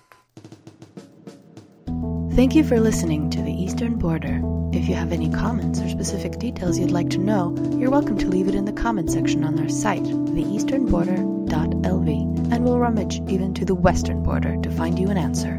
Thank 2.34 2.54
you 2.54 2.64
for 2.64 2.80
listening 2.80 3.28
to 3.30 3.42
The 3.42 3.52
Eastern 3.52 3.98
Border. 3.98 4.40
If 4.72 4.88
you 4.88 4.94
have 4.94 5.12
any 5.12 5.28
comments 5.30 5.80
or 5.80 5.88
specific 5.88 6.38
details 6.38 6.78
you'd 6.78 6.90
like 6.90 7.08
to 7.10 7.18
know, 7.18 7.54
you're 7.78 7.90
welcome 7.90 8.18
to 8.18 8.26
leave 8.26 8.48
it 8.48 8.54
in 8.54 8.66
the 8.66 8.72
comment 8.72 9.10
section 9.10 9.44
on 9.44 9.58
our 9.58 9.68
site, 9.68 10.02
theeasternborder.lv, 10.02 12.52
and 12.52 12.64
we'll 12.64 12.78
rummage 12.78 13.20
even 13.28 13.52
to 13.54 13.64
the 13.64 13.74
western 13.74 14.22
border 14.22 14.56
to 14.60 14.70
find 14.70 14.98
you 14.98 15.08
an 15.08 15.16
answer. 15.16 15.58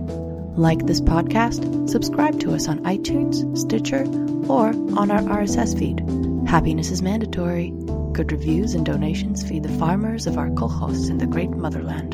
Like 0.57 0.85
this 0.85 1.01
podcast, 1.01 1.89
subscribe 1.89 2.39
to 2.41 2.53
us 2.53 2.69
on 2.69 2.81
iTunes, 2.81 3.57
Stitcher, 3.57 4.05
or 4.51 4.69
on 4.99 5.11
our 5.11 5.23
RSS 5.23 5.79
feed. 5.79 6.01
Happiness 6.47 6.91
is 6.91 7.01
mandatory. 7.01 7.73
Good 8.13 8.31
reviews 8.33 8.75
and 8.75 8.85
donations 8.85 9.43
feed 9.43 9.63
the 9.63 9.79
farmers 9.79 10.27
of 10.27 10.37
our 10.37 10.51
kolkhozs 10.51 11.09
in 11.09 11.17
the 11.17 11.27
great 11.27 11.51
motherland. 11.51 12.13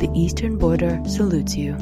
The 0.00 0.10
Eastern 0.14 0.56
Border 0.56 0.98
salutes 1.06 1.56
you. 1.56 1.74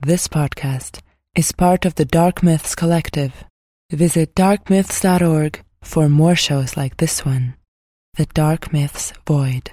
This 0.00 0.26
podcast 0.26 1.00
is 1.34 1.52
part 1.52 1.84
of 1.84 1.96
the 1.96 2.06
Dark 2.06 2.42
Myths 2.42 2.74
Collective. 2.74 3.44
Visit 3.90 4.34
darkmyths.org 4.34 5.62
for 5.82 6.08
more 6.08 6.34
shows 6.34 6.78
like 6.78 6.96
this 6.96 7.26
one 7.26 7.56
The 8.14 8.24
Dark 8.26 8.72
Myths 8.72 9.12
Void. 9.26 9.72